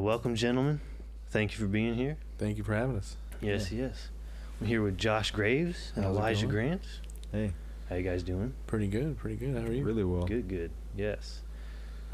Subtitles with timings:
[0.00, 0.80] Well, welcome, gentlemen.
[1.28, 2.16] Thank you for being here.
[2.38, 3.16] Thank you for having us.
[3.42, 4.08] Yes, yes.
[4.58, 6.50] I'm here with Josh Graves and How's Elijah going?
[6.54, 6.82] Grant.
[7.30, 7.52] Hey,
[7.90, 8.54] How you guys doing?
[8.66, 9.54] Pretty good, pretty good.
[9.62, 9.84] How are you?
[9.84, 10.22] really well.
[10.22, 10.70] Good, good.
[10.96, 11.42] Yes.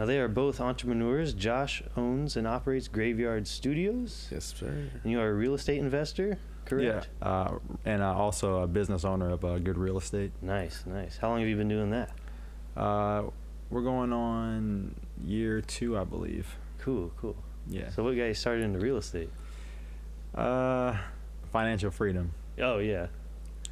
[0.00, 1.32] Now they are both entrepreneurs.
[1.32, 4.88] Josh owns and operates Graveyard Studios, Yes, sir.
[5.04, 7.08] and you are a real estate investor, correct?
[7.22, 10.32] Yeah, uh, and uh, also a business owner of uh, Good Real Estate.
[10.42, 11.18] Nice, nice.
[11.18, 12.10] How long have you been doing that?
[12.76, 13.26] Uh,
[13.70, 16.48] we're going on year two, I believe.
[16.80, 17.36] Cool, cool.
[17.68, 17.90] Yeah.
[17.90, 19.30] So what got you started into real estate?
[20.34, 20.96] Uh,
[21.52, 22.32] financial freedom.
[22.60, 23.06] Oh yeah,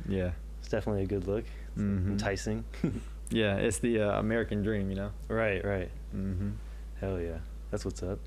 [0.08, 0.32] Yeah.
[0.60, 1.44] it's definitely a good look.
[1.78, 2.12] Mhm.
[2.12, 2.64] Enticing.
[3.30, 5.10] Yeah, it's the uh, American dream, you know.
[5.28, 5.90] right, right.
[6.14, 6.50] Mm-hmm.
[7.00, 7.38] Hell yeah,
[7.70, 8.18] that's what's up.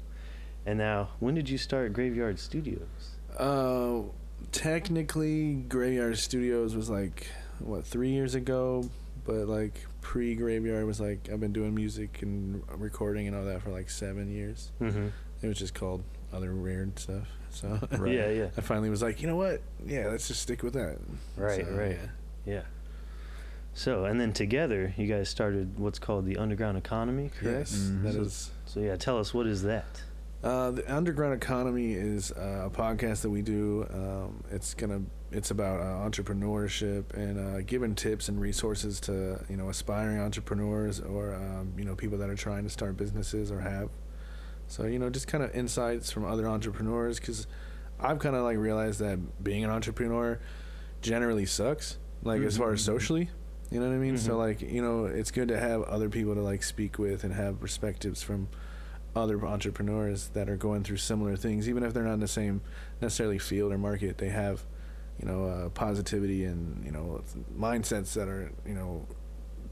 [0.66, 3.15] And now, when did you start Graveyard Studios?
[3.38, 3.99] Uh,
[4.51, 7.27] technically, Graveyard Studios was like
[7.60, 8.90] what three years ago,
[9.23, 13.62] but like pre Graveyard was like I've been doing music and recording and all that
[13.62, 14.71] for like seven years.
[14.82, 15.07] Mm-hmm.
[15.41, 17.27] It was just called other weird stuff.
[17.52, 18.13] So Right.
[18.13, 19.62] Yeah, yeah, I finally was like, you know what?
[19.85, 20.98] Yeah, let's just stick with that.
[21.35, 21.98] Right, So, right.
[22.46, 22.54] yeah.
[22.54, 22.62] yeah.
[23.74, 27.70] So, and then together, you guys started what's called the Underground Economy, correct?
[27.71, 28.04] Yes, Mhm.
[28.04, 28.52] that So- is.
[28.66, 29.85] So, yeah, tell us what is that?
[30.44, 33.88] Uh, the Underground Economy is uh, a podcast that we do.
[33.91, 35.01] Um, it's gonna
[35.32, 40.99] it's about uh, entrepreneurship and uh, giving tips and resources to you know aspiring entrepreneurs
[41.01, 43.90] or um, you know people that are trying to start businesses or have.
[44.68, 47.48] So you know just kind of insights from other entrepreneurs because
[47.99, 50.40] I've kind of like realized that being an entrepreneur
[51.01, 51.98] generally sucks.
[52.23, 52.85] Like as far as Mhm.
[52.85, 53.29] socially,
[53.71, 54.18] you know what I mean.
[54.18, 54.38] So Mhm.
[54.38, 57.60] like you know it's good to have other people to like speak with and have
[57.60, 58.49] perspectives from
[59.15, 62.62] other entrepreneurs that are going through similar things, even if they're not in the same
[63.01, 64.18] necessarily field or market.
[64.19, 64.63] They have,
[65.19, 67.23] you know, uh, positivity and you know
[67.57, 69.05] mindsets that are you know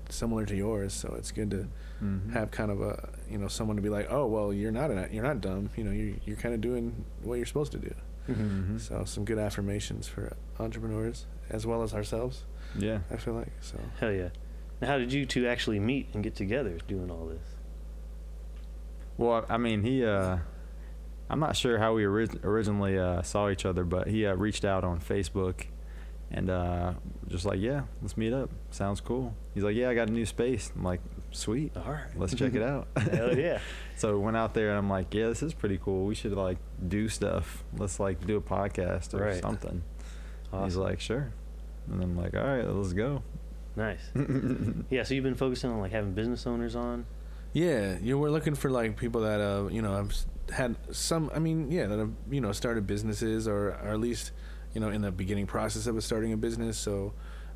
[0.10, 0.94] similar to yours.
[0.94, 1.68] So it's good to
[2.04, 2.34] Mm-hmm.
[2.34, 5.08] have kind of a you know someone to be like, oh well, you're not an,
[5.14, 5.70] you're not dumb.
[5.78, 7.96] You know, you're you're kind of doing what you're supposed to do.
[8.30, 8.80] Mm-hmm.
[8.80, 12.44] So some good affirmations for entrepreneurs as well as ourselves.
[12.78, 13.00] Yeah.
[13.10, 13.80] I feel like so.
[14.02, 14.30] Hell yeah.
[14.82, 17.48] Now, how did you two actually meet and get together doing all this?
[19.18, 20.04] Well, I mean, he.
[20.06, 20.40] Uh,
[21.30, 24.66] I'm not sure how we ori- originally uh, saw each other, but he uh, reached
[24.66, 25.68] out on Facebook,
[26.36, 26.94] and uh,
[27.30, 28.52] just like, yeah, let's meet up.
[28.70, 29.34] Sounds cool.
[29.56, 30.72] He's like, yeah, I got a new space.
[30.76, 31.00] I'm like,
[31.32, 31.72] sweet.
[31.78, 32.04] All right.
[32.16, 32.88] Let's check it out.
[32.98, 33.60] Hell yeah.
[33.98, 36.06] So we went out there and I'm like, yeah, this is pretty cool.
[36.06, 37.64] We should like do stuff.
[37.78, 39.42] Let's like do a podcast or Right.
[39.42, 39.82] something.
[40.52, 40.66] Awesome.
[40.66, 41.32] He's like, sure.
[41.90, 43.24] And I'm like, all right, let's go.
[43.78, 44.02] nice.
[44.90, 47.06] Yeah, so you've been focusing on like having business owners on.
[47.54, 50.14] Yeah, you were looking for like people that uh you know have
[50.52, 51.32] had some.
[51.34, 54.32] I mean, yeah, that have you know started businesses or, or at least
[54.76, 56.78] you know in the beginning process of starting a business.
[56.78, 57.14] So,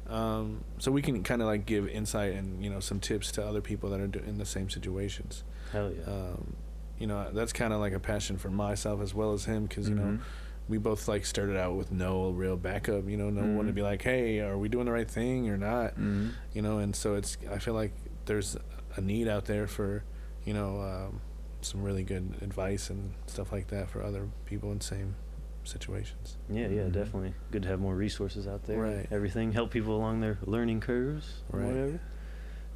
[0.08, 3.46] um, so we can kind of like give insight and you know some tips to
[3.46, 5.44] other people that are do- in the same situations.
[5.72, 6.12] Hell yeah.
[6.12, 6.56] Um,
[6.98, 9.88] you know, that's kind of like a passion for myself as well as him because
[9.88, 10.20] you know Mhm.
[10.68, 13.08] we both like started out with no real backup.
[13.08, 13.76] You know, no one to Mhm.
[13.76, 15.98] be like, hey, are we doing the right thing or not?
[16.00, 16.32] Mhm.
[16.54, 17.94] you know and so it's i feel like
[18.26, 18.58] there's
[18.96, 20.04] a need out there for
[20.46, 21.22] you know um,
[21.62, 25.16] some really good advice and stuff like that for other people in the same
[25.64, 26.92] situations yeah, yeah, Mhm.
[26.94, 27.34] definitely.
[27.52, 28.80] Good to have more resources out there.
[28.80, 29.08] Right.
[29.12, 31.68] Everything help people along their learning curves or Right.
[31.68, 32.00] whatever.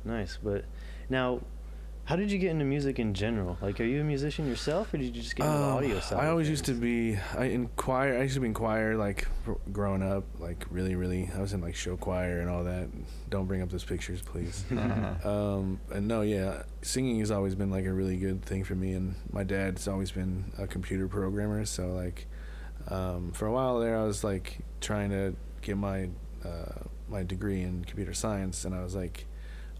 [0.05, 0.38] Nice.
[0.44, 0.66] But
[1.09, 1.41] now,
[2.05, 3.57] how did you get into music in general?
[3.61, 5.99] Like, are you a musician yourself, or did you just get into the Um, audio
[6.01, 6.19] side?
[6.19, 9.25] i always used to be i in choir i used to be in choir like
[9.45, 12.89] gr- growing up like really really i was in like show choir and all that
[13.29, 15.29] don't bring up those pictures please Uh-huh.
[15.57, 18.91] um and no yeah singing has always been like a really good thing for me
[18.94, 22.27] and my dad's always been a computer programmer so like
[22.89, 26.09] um for a while there i was like trying to get my
[26.45, 29.25] uh my degree in computer science and i was like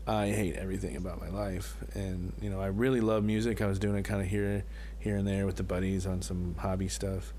[0.08, 1.78] i hate everything about my life.
[1.94, 3.62] And you know i really love music.
[3.62, 4.64] I was doing it kind of here
[5.00, 7.34] here and there with the buddies on some hobby stuff.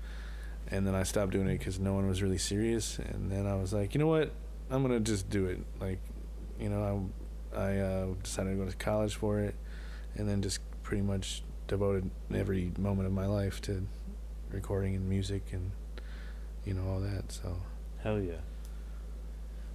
[0.71, 2.97] And then i stopped doing it because no one was really serious.
[2.99, 4.31] And then i was like you know what?
[4.69, 5.59] I'm gonna just do it.
[5.79, 5.99] Like
[6.59, 7.11] you know
[7.53, 9.55] i I uh, decided to go to college for it,
[10.15, 13.87] and then just pretty much devoted every moment of my life to
[14.55, 15.71] recording and music and
[16.65, 17.31] you know all that.
[17.31, 17.57] So
[18.01, 18.35] Hell yeah.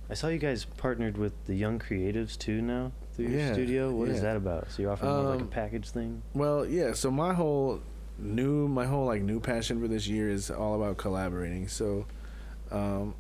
[0.09, 3.91] I saw you guys partnered with the Young Creatives too now through your Yeah, studio.
[3.93, 4.23] What is yeah.
[4.23, 4.71] that about?
[4.71, 6.23] So you're offering more like a Um, package thing?
[6.35, 6.95] well, yeah.
[6.95, 7.81] So my whole
[8.19, 11.69] new my whole like new passion for this year is all about collaborating.
[11.69, 12.07] So
[12.73, 13.15] um,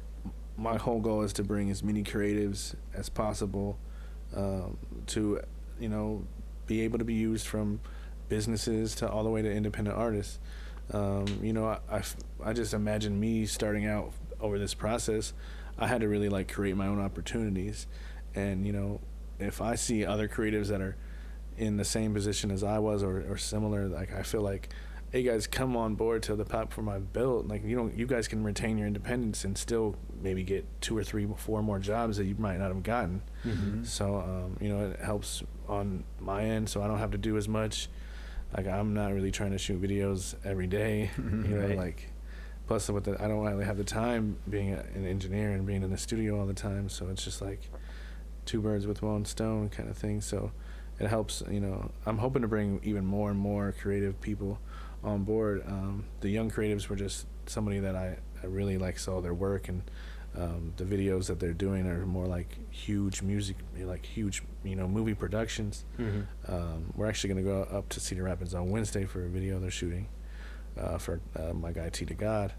[0.56, 3.78] my whole goal is to bring as many creatives as possible
[4.34, 4.78] um,
[5.08, 5.40] to
[5.78, 6.24] you know
[6.66, 7.80] be able to be used from
[8.28, 10.38] businesses to all the way to independent artists.
[10.92, 12.02] Um, you know, I
[12.42, 15.32] I just imagine me starting out over this process.
[15.78, 17.86] I had to really like create my own opportunities,
[18.34, 19.00] and you know,
[19.38, 20.96] if I see other creatives that are
[21.56, 24.70] in the same position as I was or, or similar, like I feel like
[25.10, 27.48] hey guys, come on board to the platform I've built.
[27.48, 31.02] Like you don't, you guys can retain your independence and still maybe get two or
[31.02, 33.22] three, four more jobs that you might not have gotten.
[33.44, 33.84] Mm-hmm.
[33.84, 37.36] So um, you know, it helps on my end, so I don't have to do
[37.36, 37.88] as much.
[38.56, 41.10] Like I'm not really trying to shoot videos every day.
[41.18, 41.76] You know, Right.
[41.76, 42.10] like
[42.66, 45.82] plus with the I don't really have the time being a, an engineer and being
[45.82, 46.88] in the studio all the time.
[46.88, 47.60] So it's just like
[48.46, 50.20] two birds with one stone kind of thing.
[50.20, 50.52] So
[50.98, 51.42] it helps.
[51.50, 54.58] You know, I'm hoping to bring even more and more creative people
[55.02, 55.62] on board.
[55.66, 59.68] Um, the young creatives were just somebody that I, I really like saw their work
[59.68, 59.82] and
[60.36, 64.86] um, the videos that they're doing are more like huge music, like huge you know
[64.88, 65.84] movie productions.
[65.98, 66.52] Mm-hmm.
[66.52, 69.58] Um, we're actually going to go up to Cedar Rapids on Wednesday for a video
[69.58, 70.08] they're shooting
[70.78, 72.52] uh, for uh, my guy T to God.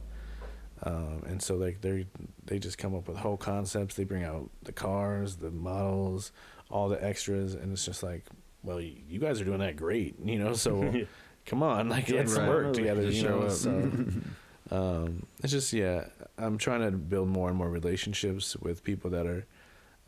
[0.83, 2.07] Um, and so like they
[2.45, 3.95] they just come up with whole concepts.
[3.95, 6.31] They bring out the cars, the models,
[6.71, 8.25] all the extras, and it's just like,
[8.63, 10.53] well, y- you guys are doing that great, you know.
[10.53, 10.91] So
[11.45, 12.47] come on, like Yeah, let's right.
[12.49, 13.03] work together.
[13.03, 13.49] You know?
[13.49, 13.69] So
[14.71, 16.05] um, it's just yeah,
[16.39, 19.45] I'm trying to build more and more relationships with people that are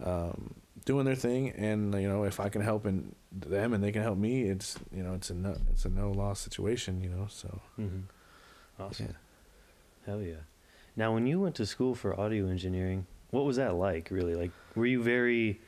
[0.03, 3.91] um, doing their thing, and you know if I can help in them and they
[3.91, 7.09] can help me, it's you know it's a no it's a no loss situation, you
[7.09, 7.27] know.
[7.29, 8.81] So Mm-hmm.
[8.81, 9.05] Awesome.
[9.07, 9.11] yeah.
[10.05, 10.35] Hell yeah.
[10.95, 14.09] Now, when you went to school for audio engineering, what was that like?
[14.11, 15.59] Really, like, were you very?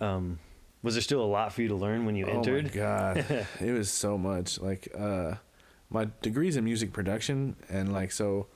[0.00, 0.38] Um,
[0.82, 2.64] was there still a lot for you to learn when you oh entered?
[2.66, 4.60] my god, it was so much.
[4.60, 5.34] Like uh,
[5.90, 8.46] my degrees in music production, and like so,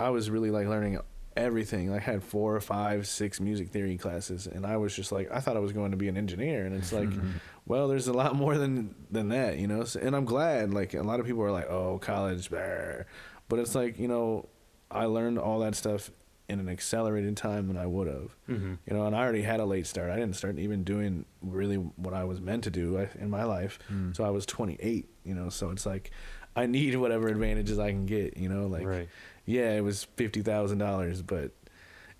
[0.00, 0.98] I was really like learning
[1.36, 1.90] everything.
[1.90, 5.30] Like, I had four or five, six music theory classes, and I was just like,
[5.32, 7.08] I thought I was going to be an engineer, and it's like.
[7.64, 10.94] well there's a lot more than than that you know so, and i'm glad like
[10.94, 14.48] a lot of people are like oh college but it's like you know
[14.90, 16.10] i learned all that stuff
[16.48, 18.74] in an accelerated time than i would have Mm-hmm.
[18.84, 21.76] you know and i already had a late start i didn't start even doing really
[21.76, 24.14] what i was meant to do in my life Mm.
[24.16, 26.10] so i was 28 you know so it's like
[26.56, 29.08] i need whatever advantages i can get you know like right.
[29.46, 31.50] yeah, it was fifty thousand dollars, but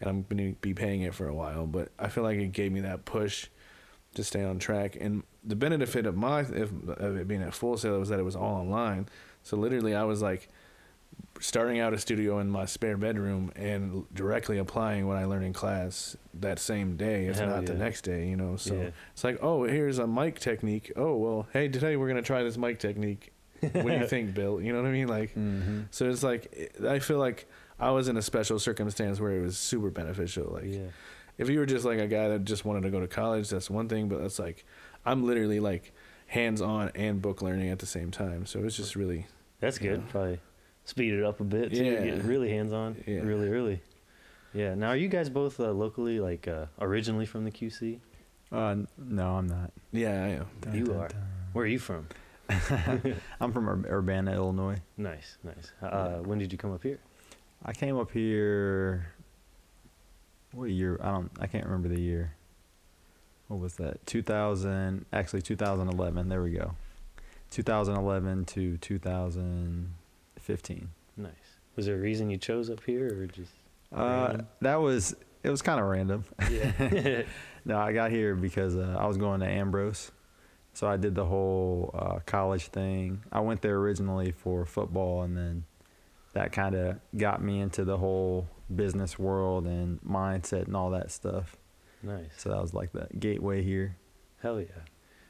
[0.00, 1.64] and I'm gonna be paying it for a while.
[1.66, 3.46] But I feel like it gave me that push
[4.14, 4.96] to stay on track.
[5.00, 8.24] And the benefit of my if, of it being at Full Sail was that it
[8.24, 9.06] was all online.
[9.44, 10.48] So literally, I was like
[11.40, 15.52] starting out a studio in my spare bedroom and directly applying what I learned in
[15.52, 18.28] class that same day, if Hell not the next day.
[18.28, 18.90] You know, so Yeah.
[19.12, 20.90] it's like, oh, here's a mic technique.
[20.96, 23.32] Oh well, hey, today we're gonna try this mic technique.
[23.62, 24.60] What do you think, Bill?
[24.60, 25.08] You know what I mean?
[25.08, 25.30] Like.
[25.30, 25.82] Mm-hmm.
[25.90, 27.46] So it's like I feel like
[27.78, 30.52] I was in a special circumstance where it was super beneficial.
[30.52, 30.88] Like yeah.
[31.38, 33.70] if you were just like a guy that just wanted to go to college, that's
[33.70, 34.08] one thing.
[34.08, 34.64] But that's like
[35.04, 35.92] I'm literally like
[36.26, 38.46] hands on and book learning at the same time.
[38.46, 39.26] So it's just really
[39.60, 40.02] That's good.
[40.06, 40.10] Yeah.
[40.10, 40.40] Probably
[40.84, 41.84] speed it up a bit too.
[41.84, 42.04] Yeah.
[42.04, 43.02] Get really hands on.
[43.06, 43.20] Yeah.
[43.20, 43.82] Really early.
[44.54, 44.74] Yeah.
[44.74, 48.00] Now, are you guys both uh, locally, like, uh, originally from the QC?
[48.50, 49.72] Uh, no, I'm not.
[49.92, 50.10] yeah.
[50.10, 50.46] I am.
[50.74, 51.08] You are.
[51.52, 52.06] Where are you from?
[53.40, 54.76] I'm from Ur- Urbana, Illinois.
[54.96, 55.72] Nice, nice.
[55.82, 56.98] Uh, when did you come up here?
[57.64, 59.06] I came up here.
[60.52, 60.98] What year?
[61.02, 61.30] I don't.
[61.40, 62.34] I can't remember the year.
[63.48, 64.04] What was that?
[64.06, 65.06] 2000.
[65.12, 66.28] Actually, 2011.
[66.28, 66.72] There we go.
[67.50, 70.88] 2011 to 2015.
[71.16, 71.30] Nice.
[71.76, 73.52] Was there a reason you chose up here, or just?
[73.94, 75.14] Uh, that was.
[75.42, 76.24] It was kind of random.
[76.50, 77.22] Yeah.
[77.64, 80.10] No, I got here because uh, I was going to Ambrose,
[80.74, 83.22] so I did the whole uh, college thing.
[83.30, 85.64] I went there originally for football, and then
[86.32, 91.10] that kind of got me into the whole business world and mindset and all that
[91.10, 91.56] stuff.
[92.02, 92.24] nice.
[92.36, 93.96] So that was like the gateway here.
[94.40, 94.66] Hell yeah.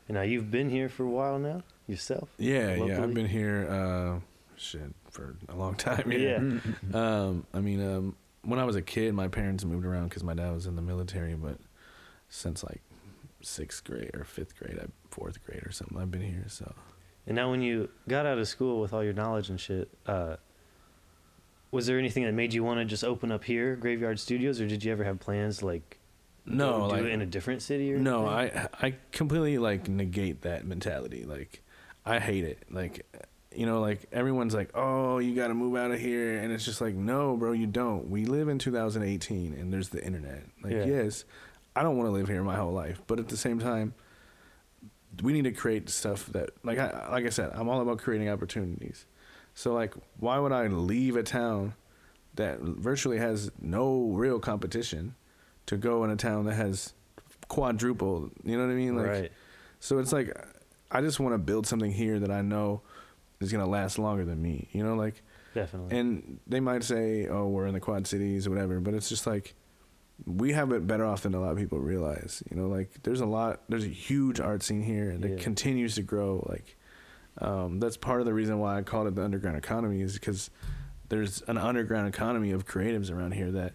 [0.08, 2.28] And now you've been here for a while now yourself.
[2.38, 3.02] Yeah, yeah.
[3.02, 4.20] I've been here, uh,
[4.56, 6.11] shit, for a long time.
[6.12, 6.40] Yeah.
[6.94, 10.34] Um, I mean, um, when I was a kid, my parents moved around because my
[10.34, 11.34] dad was in the military.
[11.34, 11.58] But
[12.28, 12.80] since like
[13.42, 16.44] sixth grade or fifth grade, I, fourth grade or something, I've been here.
[16.49, 16.75] So
[17.26, 20.37] And now, when you got out of school with all your knowledge and shit, uh,
[21.70, 24.66] was there anything that made you want to just open up here, Graveyard Studios, or
[24.66, 25.99] did you ever have plans like
[26.44, 28.68] no, do like it in a different city or no, anything?
[28.80, 31.25] I I completely like negate that mentality.
[31.25, 31.62] Like
[32.04, 32.64] I hate it.
[32.70, 33.06] Like
[33.54, 36.64] you know, like everyone's like, "Oh, you got to move out of here," and it's
[36.64, 38.08] just like, "No, bro, you don't.
[38.11, 40.44] We live in 2018, and there's the internet.
[40.62, 40.84] Like, Yeah.
[40.84, 41.25] yes,
[41.74, 43.94] I don't want to live here my whole life, but at the same time,
[45.22, 48.28] we need to create stuff that, like, I like I said, I'm all about creating
[48.28, 49.06] opportunities.
[49.54, 51.74] So, like, why would I leave a town
[52.34, 55.14] that virtually has no real competition
[55.66, 56.94] to go in a town that has
[57.48, 58.30] quadruple?
[58.44, 58.96] You know what I mean?
[58.96, 59.32] Like, right.
[59.80, 60.34] so it's like
[60.90, 62.82] I just want to build something here that I know
[63.40, 64.68] is gonna last longer than me.
[64.72, 65.22] You know, like
[65.54, 65.98] Definitely.
[65.98, 69.26] and they might say, "Oh, we're in the Quad Cities or whatever," but it's just
[69.26, 69.54] like
[70.25, 72.42] we have it better off than a lot of people realize.
[72.50, 75.31] You know, like there's a lot, there's a huge art scene here, and Yeah.
[75.31, 76.47] it continues to grow.
[76.49, 76.76] Like
[77.38, 80.50] um, that's part of the reason why I called it the underground economy is because
[81.09, 83.73] there's an underground economy of creatives around here that,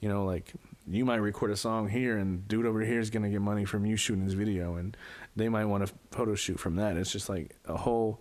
[0.00, 0.52] you know, like
[0.86, 3.84] you might record a song here and dude over here is gonna get money from
[3.86, 4.96] you shooting his video and
[5.36, 6.96] they might want a photo shoot from that.
[6.96, 8.20] It's just like a whole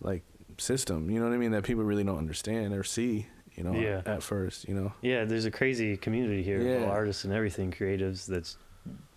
[0.00, 0.24] like
[0.58, 3.74] system, you know what I mean, that people really don't understand or see, you know,
[3.74, 4.02] Yeah.
[4.06, 4.92] at first, you know.
[5.02, 6.90] Yeah, there's a crazy community here of Yeah.
[6.90, 8.56] artists and everything, creatives that's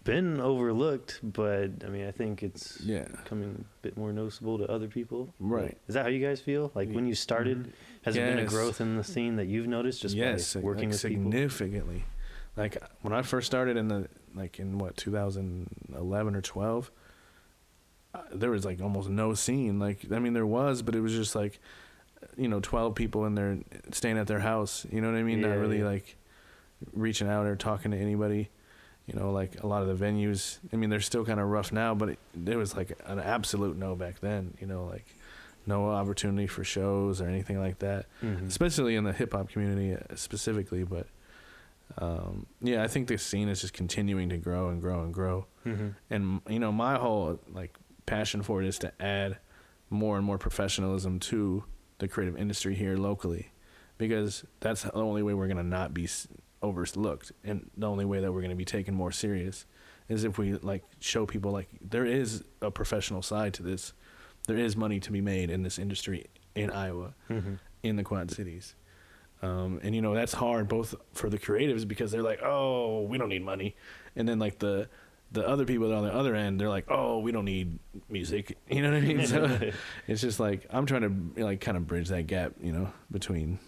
[0.03, 3.07] been overlooked, but I mean, I think it's Yeah.
[3.23, 5.33] becoming a bit more noticeable to other people.
[5.39, 5.77] Right.
[5.87, 6.71] Is that how you guys feel?
[6.75, 10.01] Like when you started, has there been a growth in the scene that you've noticed
[10.01, 11.23] just yes, by working like with people?
[11.31, 12.05] significantly.
[12.55, 16.91] Like when I first started in the like in what 2011 or 12,
[18.13, 19.77] uh, there was like almost no scene.
[19.79, 21.59] Like I mean, there was, but it was just like
[22.37, 23.57] you know 12 people in there
[23.91, 24.85] staying at their house.
[24.91, 25.39] You know what I mean?
[25.39, 25.85] Yeah, Not really yeah.
[25.85, 26.15] like
[26.93, 28.49] reaching out or talking to anybody.
[29.07, 30.59] You know, like a lot of the venues.
[30.73, 33.77] I mean, they're still kind of rough now, but it, there was like an absolute
[33.77, 34.53] no back then.
[34.59, 35.05] You know, like
[35.65, 38.47] no opportunity for shows or anything like that Mhm.
[38.47, 40.83] especially in the hip hop community uh, specifically.
[40.85, 41.07] But
[41.97, 45.45] um, yeah, I think the scene is just continuing to grow and grow and grow.
[45.65, 45.95] Mhm.
[46.09, 47.75] And you know, my whole like
[48.05, 49.37] passion for it is to add
[49.89, 51.63] more and more professionalism to
[51.99, 53.51] the creative industry here locally,
[53.97, 56.07] because that's the only way we're gonna not be
[56.61, 59.65] overlooked, and the only way that we're gonna be taken more serious
[60.09, 63.93] is if we like show people like there is a professional side to this.
[64.47, 67.59] There is money to be made in this industry in Iowa Mhm.
[67.83, 68.75] in the Quad Cities.
[69.41, 73.17] Um, and you know that's hard both for the creatives because they're like, oh, we
[73.17, 73.75] don't need money,
[74.15, 74.89] and then like the
[75.31, 77.79] the other people that are on the other end, they're like, oh, we don't need
[78.09, 78.57] music.
[78.69, 79.25] You know what I mean?
[79.27, 79.71] So
[80.07, 83.59] it's just like I'm trying to like kind of bridge that gap, you know, between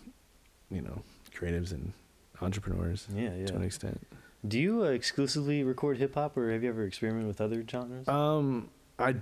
[0.69, 1.01] you know
[1.33, 1.93] creatives and
[2.41, 3.47] entrepreneurs Yeah, yeah.
[3.47, 4.05] to an extent.
[4.47, 8.07] Do you uh, exclusively record hip hop, or have you ever experimented with other genres?
[8.07, 9.15] Um, I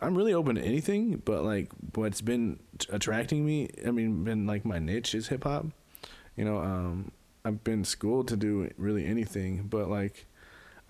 [0.00, 4.46] I'm really open to anything, but like what's been t- attracting me, I mean, been
[4.46, 5.66] like my niche is hip hop.
[6.36, 7.12] You know, um,
[7.44, 10.26] I've been schooled to do really anything, but like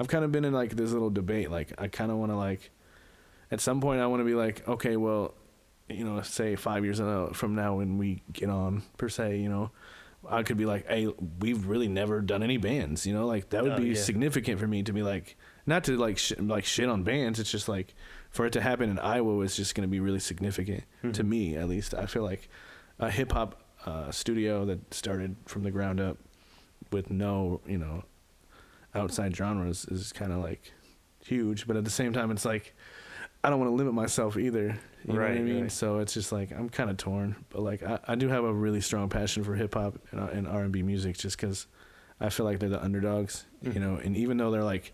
[0.00, 1.50] I've kind of been in like this little debate.
[1.50, 2.70] Like I kind of want to like
[3.52, 5.34] at some point I want to be like, okay, well,
[5.88, 6.98] you know, say five years
[7.36, 9.70] from now when we get on per se, you know.
[10.28, 11.08] I could be like, "Hey,
[11.40, 13.94] we've really never done any bands," you know, like that would Oh, be yeah.
[13.94, 17.40] significant for me to be like, not to like sh- like shit on bands.
[17.40, 17.94] It's just like
[18.28, 21.26] for it to happen in Iowa is just going to be really significant to Mhm.
[21.26, 21.94] me, at least.
[21.94, 22.50] I feel like
[22.98, 26.18] a hip hop uh, studio that started from the ground up
[26.92, 28.04] with no, you know,
[28.94, 30.72] outside genres is kind of like
[31.24, 31.66] huge.
[31.66, 32.74] But at the same time, it's like
[33.42, 34.78] I don't want to limit myself either.
[35.04, 35.62] You know what I mean?
[35.62, 35.72] right.
[35.72, 37.36] So it's just like I'm kind of torn.
[37.50, 40.26] But like I, I do have a really strong passion for hip hop and, uh,
[40.32, 41.66] and R and B music, just because
[42.20, 43.46] I feel like they're the underdogs.
[43.64, 43.74] Mhm.
[43.74, 44.92] You know, and even though they're like,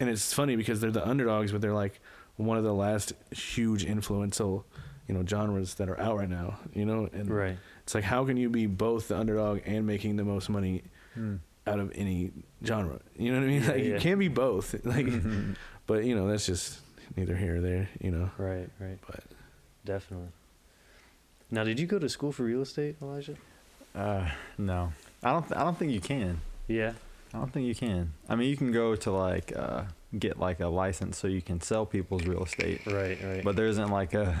[0.00, 2.00] and it's funny because they're the underdogs, but they're like
[2.36, 4.64] one of the last huge influential,
[5.06, 6.58] you know, genres that are out right now.
[6.72, 7.58] You know, and right.
[7.82, 11.36] it's like how can you be both the underdog and making the most money Hmm.
[11.66, 12.32] Out of any
[12.64, 13.00] genre?
[13.16, 13.62] You know what I mean?
[13.62, 13.94] Yeah, like yeah.
[13.94, 14.74] you can't be both.
[14.84, 15.06] Like,
[15.86, 16.80] but you know, that's just
[17.16, 17.88] neither here or there.
[18.00, 18.98] You know, Right, right.
[19.06, 19.20] but
[19.84, 20.28] Definitely.
[21.50, 23.36] Now, did you go to school for real estate, Elijah?
[23.94, 24.28] Uh,
[24.58, 24.92] no,
[25.22, 25.46] I don't.
[25.46, 26.40] Th- I don't think you can.
[26.68, 26.94] Yeah.
[27.32, 28.12] I don't think you can.
[28.28, 29.82] I mean, you can go to like uh,
[30.18, 33.44] get like a license so you can sell people's real estate, Right, right.
[33.44, 34.36] but there isn't like a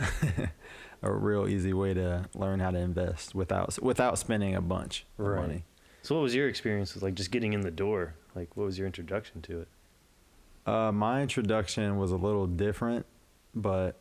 [1.02, 5.26] a real easy way to learn how to invest without without spending a bunch of
[5.26, 5.64] money.
[6.04, 8.14] So, what was your experience with like just getting in the door?
[8.34, 9.68] Like, what was your introduction to it?
[10.66, 13.06] Uh, my introduction was a little different,
[13.54, 13.96] but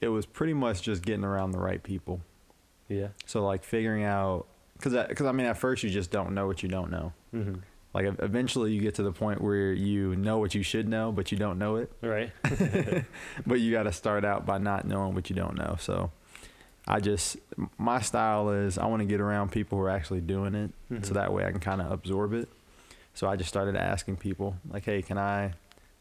[0.00, 2.20] it was pretty much just getting around the right people.
[2.88, 3.08] Yeah.
[3.26, 6.64] So like figuring out, because because I mean at first you just don't know what
[6.64, 7.12] you don't know.
[7.32, 7.60] Mm-hmm.
[7.94, 11.30] Like eventually you get to the point where you know what you should know, but
[11.30, 11.92] you don't know it.
[12.02, 12.32] Right.
[13.46, 15.76] but you got to start out by not knowing what you don't know.
[15.78, 16.10] So
[16.88, 17.36] I just
[17.78, 21.04] my style is I want to get around people who are actually doing it, Mhm.
[21.04, 22.48] so that way I can kind of absorb it.
[23.14, 25.54] So I just started asking people like, "Hey, can I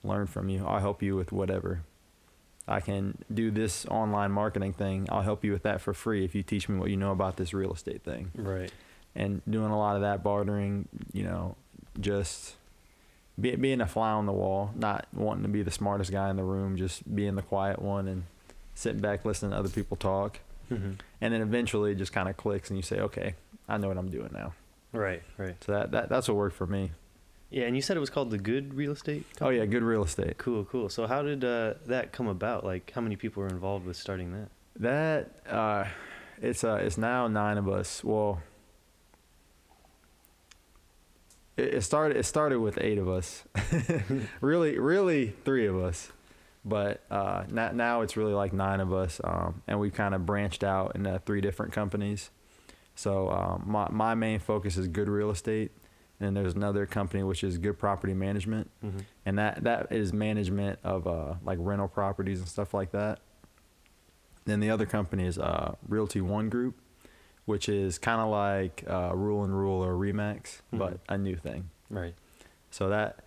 [0.04, 0.66] learn from you?
[0.66, 1.82] I'll help you with whatever.
[2.68, 5.08] I can do this online marketing thing.
[5.10, 7.38] I'll help you with that for free if you teach me what you know about
[7.38, 8.72] this real estate thing." Right.
[9.18, 11.56] and doing a lot of that bartering, you know,
[12.02, 12.56] just
[13.40, 16.36] be, being a fly on the wall, not wanting to be the smartest guy in
[16.36, 18.24] the room, just being the quiet one and
[18.74, 20.40] sitting back listening to other people talk.
[20.70, 20.92] Mm-hmm.
[21.22, 23.36] And then eventually it just kind of clicks and you say, okay,
[23.70, 24.54] I know what I'm doing now.
[24.98, 25.24] Right.
[25.38, 25.56] Right.
[25.64, 26.92] So that, that that's what worked for me.
[27.50, 29.26] Yeah, and you said it was called the Good Real Estate.
[29.40, 30.38] Oh yeah, good real estate.
[30.38, 30.90] Cool, cool.
[30.90, 32.66] So, how did uh, that come about?
[32.66, 34.50] Like, how many people were involved with starting that?
[34.78, 35.86] That uh,
[36.42, 38.04] it's uh, it's now nine of us.
[38.04, 38.42] Well,
[41.56, 43.44] it, it started it started with eight of us.
[44.42, 46.12] really, really three of us,
[46.66, 50.26] but uh, now, now it's really like nine of us, um, and we've kind of
[50.26, 52.32] branched out into three different companies.
[52.96, 55.72] So um, my my main focus is good real estate,
[56.20, 59.04] and there's another company which is good property management, Mhm.
[59.26, 63.20] and that that is management of uh, like rental properties and stuff like that.
[64.46, 66.76] Then the other company is uh, Realty One Group,
[67.46, 71.00] which is kind of like uh, Ruhl and Ruhl or Remax, but Mhm.
[71.10, 71.70] a new thing.
[71.90, 72.14] Right.
[72.70, 73.20] So that,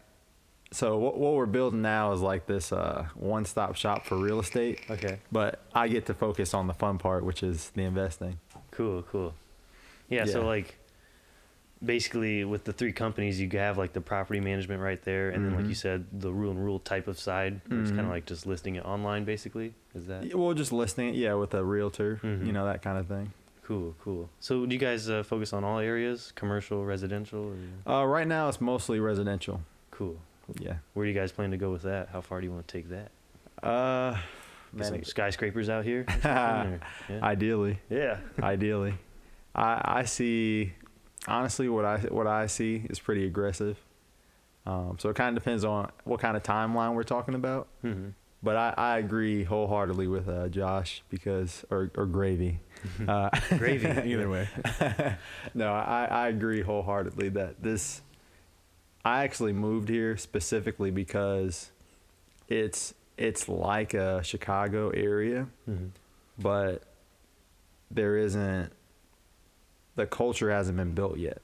[0.71, 4.81] so what, what we're building now is like this uh, one-stop shop for real estate.
[4.91, 5.19] Okay.
[5.33, 8.39] But I get to focus on the fun part, which is the investing.
[8.71, 9.03] Cool.
[9.03, 9.35] Cool.
[10.09, 10.77] Yeah, So like,
[11.85, 15.55] basically, with the three companies, you have like the property management right there, and then
[15.55, 15.69] like Mhm.
[15.69, 17.61] you said, the Ruhl and Ruhl type of side.
[17.69, 19.75] where It's kind of like just listing it online, basically.
[19.95, 22.47] Is that Yeah, Well, just listing it, yeah, with a realtor, Mhm.
[22.47, 23.33] you know, that kind of thing.
[23.63, 23.95] cool?
[24.03, 24.31] Cool.
[24.41, 27.53] So do you guys uh, focus on all areas, commercial, residential?
[27.87, 27.93] Or...
[28.03, 29.61] Uh, right now, it's mostly residential.
[29.91, 30.17] Cool.
[30.59, 30.77] Yeah.
[30.95, 32.09] Where do you guys plan to go with that?
[32.09, 33.11] How far do you want to take that?
[33.63, 34.17] Uh,
[34.75, 36.07] Get some skyscrapers out here.
[36.09, 36.79] or- yeah.
[37.23, 38.21] ideally, yeah.
[38.43, 38.95] ideally,
[39.55, 40.73] I I see.
[41.27, 43.79] Honestly, what I what I see is pretty aggressive.
[44.67, 47.69] Um, so it kind of depends on what kind of timeline we're talking about.
[47.83, 48.09] hmm
[48.43, 52.61] But I, I agree wholeheartedly with uh, Josh because or or Gravy.
[53.09, 53.29] Uh,
[53.59, 53.87] Gravy.
[54.13, 54.49] Either way.
[55.55, 58.03] no, I, I agree wholeheartedly that this.
[59.05, 61.73] I actually moved here specifically because
[62.49, 65.87] it's it's like a Chicago area, hmm
[66.39, 66.85] but
[67.91, 68.73] there isn't
[69.99, 71.43] the culture hasn't been built yet.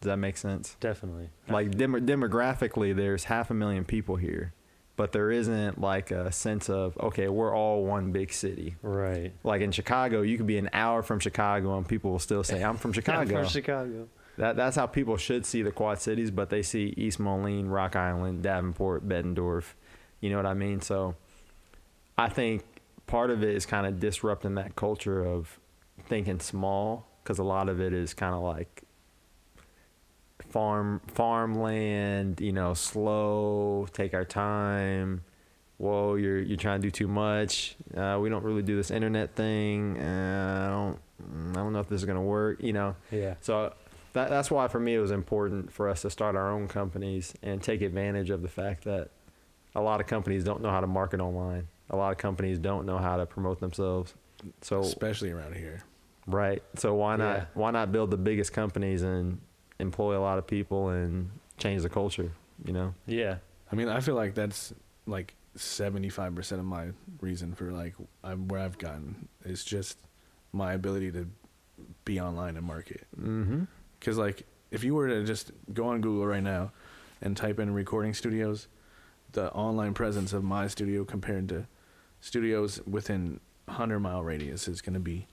[0.00, 0.76] Does that make sense?
[0.80, 1.28] Definitely.
[1.48, 4.52] Like dem- demographically, there's half a million people here,
[4.96, 8.76] but there isn't like a sense of okay, we're all one big city.
[8.82, 9.32] Right.
[9.44, 12.62] Like in Chicago, you could be an hour from Chicago and people will still say,
[12.62, 14.08] "I'm from Chicago." From Chicago.
[14.38, 17.94] That that's how people should see the Quad Cities, but they see East Moline, Rock
[17.96, 19.74] Island, Davenport, Bettendorf.
[20.20, 20.80] You know what I mean?
[20.80, 21.16] So
[22.16, 22.64] I think
[23.06, 25.58] part of it is kind of disrupting that culture of
[26.06, 28.82] thinking small because a lot of it is kind of like
[30.50, 35.22] farm farmland, you know, slow, take our time.
[35.78, 37.76] Whoa, you're you're trying to do too much.
[37.96, 39.98] Uh, we don't really do this internet thing.
[39.98, 42.62] Uh, I don't I don't know if this is gonna work.
[42.62, 43.34] You know, Yeah.
[43.40, 43.72] so
[44.12, 47.34] that, that's why for me it was important for us to start our own companies
[47.42, 49.08] and take advantage of the fact that
[49.74, 51.66] a lot of companies don't know how to market online.
[51.90, 54.14] A lot of companies don't know how to promote themselves.
[54.60, 55.82] So Especially around here.
[56.26, 56.62] Right.
[56.76, 57.44] So why not Yeah.
[57.54, 59.40] why not build the biggest companies and
[59.78, 62.32] employ a lot of people and change the culture,
[62.64, 62.94] you know?
[63.06, 63.38] Yeah.
[63.70, 64.72] I mean, I feel like that's
[65.06, 66.88] like 75% of my
[67.20, 69.98] reason for like I'm, where I've gotten is just
[70.52, 71.28] my ability to
[72.04, 73.06] be online and market.
[73.20, 73.64] Mm-hmm.
[73.98, 76.72] Because like if you were to just go on Google right now
[77.20, 78.68] and type in recording studios,
[79.32, 81.66] the online presence of my studio compared to
[82.20, 85.26] studios within 100 mile radius is going to be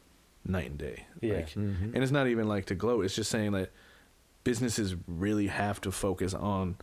[0.45, 1.05] night and day.
[1.21, 1.35] Yeah.
[1.35, 1.93] Like, Mm-hmm.
[1.93, 3.05] and it's not even like to gloat.
[3.05, 3.71] It's just saying that
[4.43, 6.77] businesses really have to focus on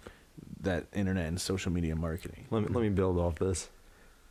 [0.60, 2.46] that internet and social media marketing.
[2.50, 3.68] Let me let me build off this.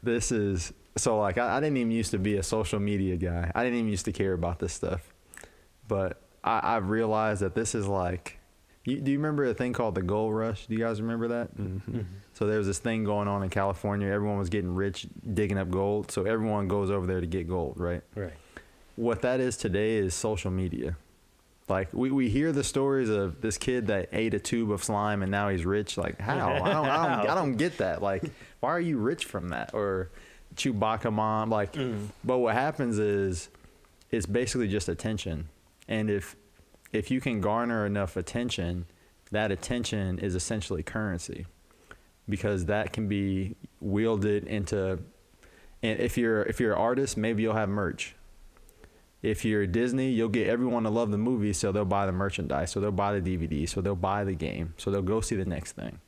[0.04, 3.52] This is so like I, I didn't even used to be a social media guy.
[3.56, 5.14] I didn't even used to care about this stuff,
[5.88, 8.40] but I, I've realized that this is like.
[8.88, 10.68] You, do you remember a thing called the gold rush?
[10.68, 11.58] Do you guys remember that?
[11.58, 12.02] Mm-hmm.
[12.34, 14.08] So there was this thing going on in California.
[14.08, 16.12] Everyone was getting rich digging up gold.
[16.12, 18.04] So everyone goes over there to get gold, right?
[18.14, 18.34] Right.
[18.96, 20.96] What that is today is social media.
[21.68, 25.22] Like we, we hear the stories of this kid that ate a tube of slime
[25.24, 25.98] and now he's rich.
[25.98, 26.34] Like how?
[26.54, 26.74] I don't, I
[27.18, 28.02] don't, I don't get that.
[28.02, 28.24] Like
[28.60, 29.72] why are you rich from that?
[29.74, 30.12] Or
[30.56, 31.50] Chewbacca mom.
[31.50, 32.08] Like, Mm.
[32.24, 33.50] but what happens is
[34.12, 35.50] it's basically just attention.
[35.88, 36.36] And if
[36.94, 38.86] if you can garner enough attention,
[39.32, 41.48] that attention is essentially currency
[42.30, 45.00] because that can be wielded into
[45.84, 48.16] and if you're if you're an artist, maybe you'll have merch.
[49.26, 52.72] If you're Disney, you'll get everyone to love the movie, so they'll buy the merchandise,
[52.72, 55.46] so they'll buy the DVD, so they'll buy the game, so they'll go see the
[55.46, 56.00] next thing.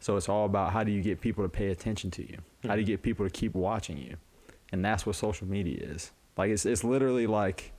[0.00, 2.38] So it's all about how do you get people to pay attention to you?
[2.64, 2.92] How do you mm-hmm.
[2.94, 4.16] get people to keep watching you?
[4.72, 6.10] And that's what social media is.
[6.36, 7.72] Like it's it's literally like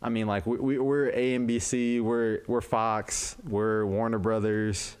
[0.00, 4.96] I mean like we, we we're AMBC, we're we're Fox, we're Warner Brothers.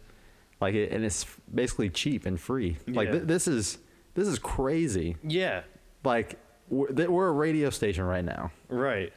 [0.60, 2.76] Like it, and it's basically cheap and free.
[2.88, 3.12] Like Yeah.
[3.12, 3.78] th- this is
[4.14, 5.16] this is crazy.
[5.22, 5.62] Yeah.
[6.04, 6.38] Like
[6.72, 8.50] we're, we're a radio station right now.
[8.68, 9.12] Right.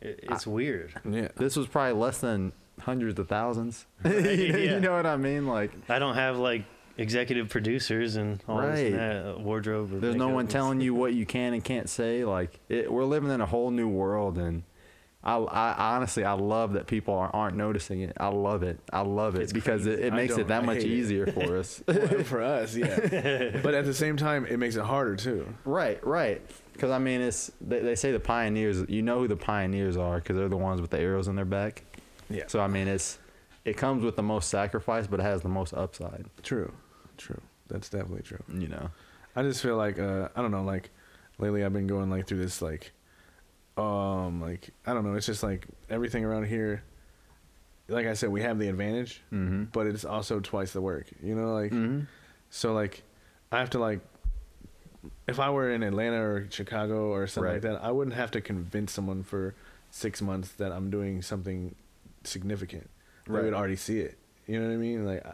[0.00, 0.94] It, it's weird.
[1.08, 1.28] Yeah.
[1.36, 3.86] This was probably less than hundreds of thousands.
[4.04, 4.74] Right, you, know, yeah.
[4.74, 5.46] you know what I mean?
[5.46, 6.64] Like I don't have like
[6.96, 9.22] executive producers and all this and Right.
[9.24, 10.00] that, uh, wardrobe.
[10.00, 12.24] There's no one telling you what you can and can't say.
[12.24, 14.62] Like it, we're living in a whole new world, and
[15.22, 18.16] I, I honestly I love that people are, aren't noticing it.
[18.18, 18.80] I love it.
[18.92, 20.86] I love it It's because it, it makes it that I much it.
[20.86, 21.82] easier for us.
[21.86, 23.60] Well, for us, yeah.
[23.62, 25.46] but at the same time, it makes it harder too.
[25.64, 26.40] right, right.
[26.72, 28.82] Because I mean, it's they, they say the pioneers.
[28.88, 31.44] You know who the pioneers are because they're the ones with the arrows in their
[31.44, 31.84] back.
[32.30, 32.44] Yeah.
[32.46, 33.18] So I mean, it's
[33.66, 36.24] it comes with the most sacrifice, but it has the most upside.
[36.42, 36.72] True,
[37.18, 37.40] true.
[37.68, 38.42] That's definitely true.
[38.48, 38.88] You know.
[39.36, 40.62] I just feel like uh, I don't know.
[40.62, 40.88] Like
[41.38, 42.92] lately, I've been going like through this like,
[43.76, 45.14] um, like I don't know.
[45.14, 46.82] It's just like everything around here.
[47.88, 49.64] Like I said, we have the advantage, Mm-hmm.
[49.72, 51.06] but it's also twice the work.
[51.22, 52.00] You know, like mm-hmm.
[52.50, 53.02] so like
[53.52, 54.00] I have to like.
[55.26, 58.40] If I were in Atlanta or Chicago or something like that, I wouldn't have to
[58.42, 59.54] convince someone for
[59.90, 61.74] six months that I'm doing something
[62.22, 62.90] significant.
[63.26, 63.44] They Right.
[63.44, 64.18] would already see it.
[64.46, 65.06] You know what I mean?
[65.06, 65.24] Like,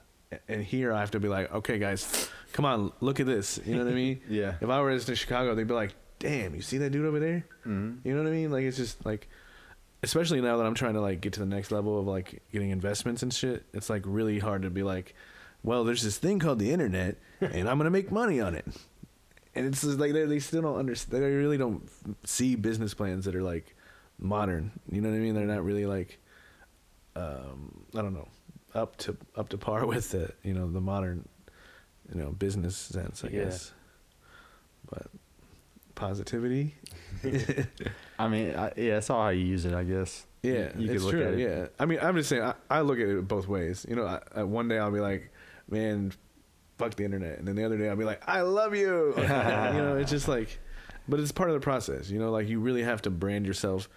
[0.49, 3.59] and here I have to be like, okay, guys, come on, look at this.
[3.67, 4.21] You know what I mean?
[4.29, 4.55] Yeah.
[4.61, 7.45] If I was in Chicago, they'd be like, "Damn, you see that dude over there?"
[7.67, 8.07] Mm-hmm.
[8.09, 8.51] You know what I mean?
[8.51, 9.29] Like it's just like,
[10.03, 12.71] especially now that I'm trying to like get to the next level of like getting
[12.71, 13.65] investments and shit.
[13.73, 15.15] It's like really hard to be like,
[15.63, 18.67] "Well, there's this thing called the internet, and I'm gonna make money on it."
[19.55, 21.23] And it's like they, they still don't understand.
[21.23, 21.89] They really don't
[22.25, 23.75] see business plans that are like
[24.19, 24.71] modern.
[24.91, 25.35] You know what I mean?
[25.35, 26.19] They're not really like,
[27.15, 28.29] um, I don't know,
[28.75, 31.27] up to up to par with the you know the modern,
[32.15, 33.25] you know, business sense.
[33.25, 33.45] I Yeah.
[33.45, 33.73] guess.
[34.91, 35.07] But
[35.97, 36.77] positivity.
[38.19, 40.27] I mean, I, yeah, it's all how you use it, I guess.
[40.43, 41.27] Yeah, you it's could look true.
[41.27, 41.41] at it.
[41.41, 43.85] Yeah, I mean, I'm just saying, I, I look at it both ways.
[43.89, 45.33] You know, I, one day I'll be like,
[45.69, 46.13] man,
[46.79, 49.15] fuck the internet, and then the other day I'll be like, I love you.
[49.17, 50.59] you know, it's just like,
[51.09, 52.09] but it's part of the process.
[52.11, 53.89] You know, like you really have to brand yourself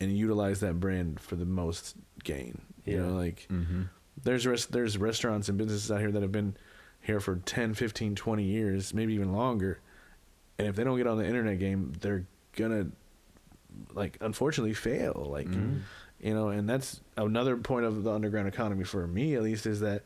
[0.00, 2.60] and utilize that brand for the most gain.
[2.84, 3.82] You know, like Mm-hmm.
[4.24, 6.54] there's res- there's restaurants and businesses out here that have been
[7.00, 9.80] here for 10, 15, 20 years, maybe even longer.
[10.58, 12.86] And if they don't get on the internet game, they're gonna
[13.94, 15.26] like unfortunately fail.
[15.30, 15.80] Like Mhm.
[16.20, 19.80] you know, and that's another point of the underground economy for me at least is
[19.80, 20.02] that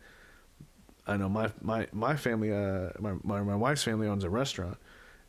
[1.06, 4.76] I know my my my family uh my my, my wife's family owns a restaurant.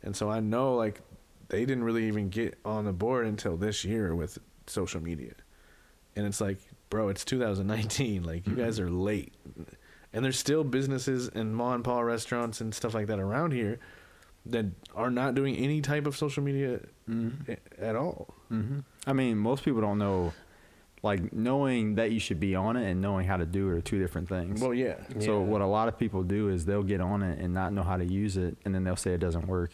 [0.02, 1.00] And so I know like
[1.48, 5.32] they didn't really even get on the board until this year with social media.
[6.16, 6.58] And it's like,
[6.90, 8.22] bro, it's 2019.
[8.24, 9.34] Like you guys are late.
[10.12, 13.78] And there's still businesses and ma and pa restaurants and stuff like that around here
[14.46, 17.52] that are not doing any type of social media Mm-hmm.
[17.82, 18.34] at all.
[18.52, 18.78] Mm-hmm.
[19.04, 20.32] I mean, most people don't know,
[21.02, 23.80] like knowing that you should be on it and knowing how to do it are
[23.80, 24.60] two different things.
[24.60, 24.94] Well, yeah.
[25.18, 25.44] So Yeah.
[25.46, 27.96] what a lot of people do is they'll get on it and not know how
[27.96, 29.72] to use it, and then they'll say it doesn't work.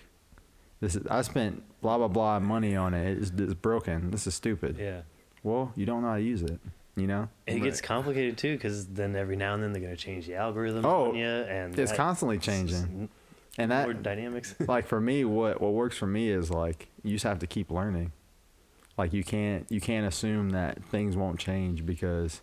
[0.81, 3.19] This is I spent blah blah blah money on it.
[3.19, 4.11] It's, it's broken.
[4.11, 4.77] This is stupid.
[4.79, 5.03] Yeah.
[5.43, 6.59] Well, you don't know how to use it.
[6.97, 7.29] You know.
[7.47, 10.87] It gets complicated too, because then every now and then they're gonna change the algorithm
[10.87, 13.11] Oh, on you, and It's that- constantly changing,
[13.59, 14.55] and that dynamics.
[14.69, 17.71] like for me what what works for me is like you just have to keep
[17.71, 18.13] learning.
[18.97, 22.41] Like you can't you can't assume that things won't change because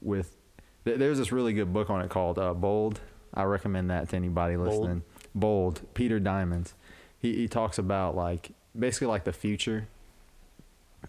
[0.00, 0.36] with
[0.84, 3.00] th- there's this really good book on it called uh, bold.
[3.32, 4.68] I recommend that to anybody Bold?
[4.68, 5.02] listening.
[5.34, 5.82] Bold.
[5.94, 6.74] Peter Diamandis
[7.24, 9.88] he, he talks about like basically like the future.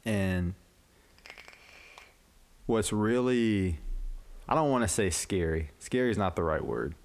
[0.06, 0.54] And
[2.68, 3.80] what's really
[4.48, 5.72] i don't want to say scary.
[5.80, 6.96] Scary is not the right word.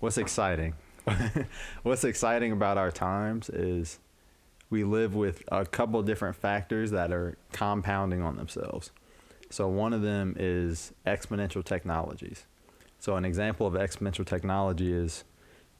[0.00, 0.74] What's exciting
[1.82, 3.98] what's exciting about our times is
[4.70, 8.90] we live with a couple different factors that are compounding on themselves.
[9.50, 12.46] So one of them is exponential technologies.
[12.98, 15.24] So an example of exponential technology is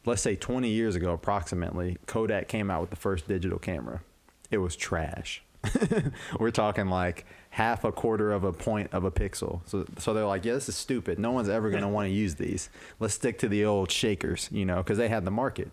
[0.05, 4.03] let's say 20 years ago approximately Kodak came out with the first digital camera.
[4.51, 5.43] It was trash.
[6.39, 9.61] We're talking like half a quarter of a point of a pixel.
[9.67, 11.19] So so they're like, yeah, this is stupid.
[11.19, 12.69] No one's ever going to want to use these.
[12.99, 15.71] Let's stick to the old shakers, you know, because they had the market.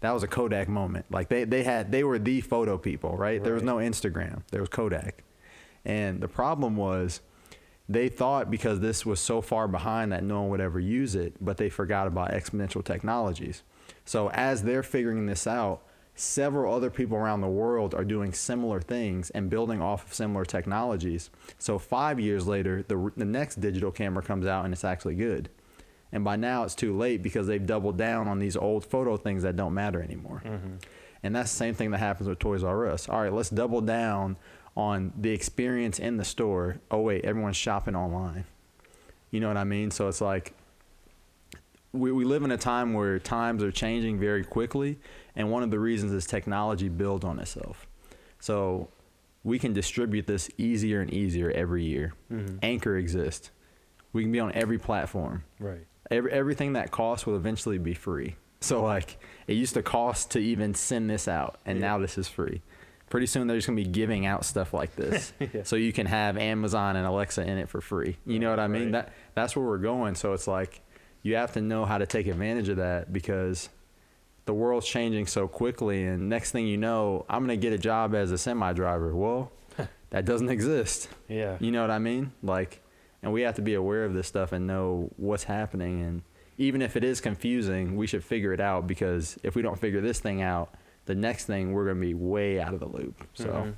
[0.00, 1.06] That was a Kodak moment.
[1.10, 3.42] Like they they had they were the photo people, right?
[3.42, 4.42] There was no Instagram.
[4.50, 5.24] There was Kodak.
[5.84, 7.20] And the problem was
[7.88, 11.34] they thought because this was so far behind that no one would ever use it,
[11.40, 13.62] but they forgot about exponential technologies.
[14.04, 15.82] So as they're figuring this out,
[16.14, 20.44] several other people around the world are doing similar things and building off of similar
[20.44, 21.30] technologies.
[21.58, 25.48] So 5 years later, the the next digital camera comes out and it's actually good.
[26.12, 29.42] And by now it's too late because they've doubled down on these old photo things
[29.44, 30.42] that don't matter anymore.
[30.44, 30.74] Mm-hmm.
[31.22, 33.08] And that's the same thing that happens with Toys R Us.
[33.08, 34.36] All right, let's double down
[34.76, 36.80] on the experience in the store.
[36.90, 38.44] Oh wait, everyone's shopping online.
[39.30, 39.90] You know what I mean?
[39.90, 40.54] So it's like
[41.92, 44.98] we, we live in a time where times are changing very quickly,
[45.36, 47.86] and one of the reasons is technology builds on itself.
[48.40, 48.88] So
[49.44, 52.14] we can distribute this easier and easier every year.
[52.30, 52.58] Mhm.
[52.62, 53.50] Anchor exists.
[54.12, 55.86] We can be on every platform Right.
[56.10, 58.36] every, everything that costs will eventually be free.
[58.60, 61.86] So like it used to cost to even send this out, and Yeah.
[61.86, 62.62] now this is free
[63.10, 65.64] pretty soon they're just gonna be giving out stuff like this, Yeah.
[65.64, 68.16] so you can have Amazon and Alexa in it for free.
[68.24, 68.84] You know what I mean?
[68.84, 68.92] Right.
[68.92, 70.14] That that's where we're going.
[70.14, 70.80] So it's like
[71.22, 73.68] you have to know how to take advantage of that because
[74.44, 78.14] the world's changing so quickly, and next thing you know, I'm gonna get a job
[78.14, 79.14] as a semi driver.
[79.14, 79.52] Well,
[80.10, 81.08] that doesn't exist.
[81.28, 81.56] Yeah.
[81.60, 82.32] You know what I mean?
[82.42, 82.82] Like,
[83.22, 86.02] and we have to be aware of this stuff and know what's happening.
[86.02, 86.22] And
[86.58, 90.00] even if it is confusing, we should figure it out because if we don't figure
[90.00, 90.74] this thing out,
[91.06, 93.24] the next thing we're gonna be way out of the loop.
[93.34, 93.74] So Mhm.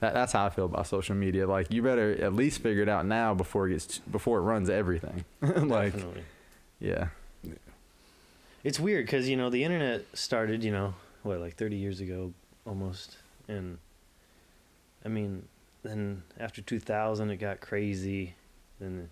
[0.00, 1.46] that, that's how I feel about social media.
[1.46, 4.68] Like, you better at least figure it out now before it gets before it runs
[4.70, 5.24] everything.
[5.42, 6.22] like, Definitely.
[6.80, 7.08] Yeah,
[8.64, 12.32] It's weird because you know the internet started, you know, what like 30 years ago
[12.66, 13.16] almost,
[13.48, 13.78] and
[15.04, 15.44] I mean,
[15.82, 18.34] then after 2000 it got crazy.
[18.80, 19.08] Then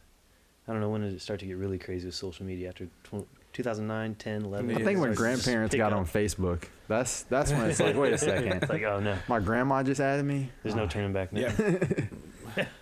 [0.68, 2.86] I don't know when did it start to get really crazy with social media after
[3.04, 4.76] tw- 2009, 10, 11.
[4.76, 6.00] I think when grandparents got up.
[6.00, 9.38] on Facebook, that's that's when it's like, wait a second, It's like oh no, my
[9.40, 10.50] grandma just added me.
[10.64, 11.40] there's no Oh, turning back now.
[11.40, 12.64] Yeah.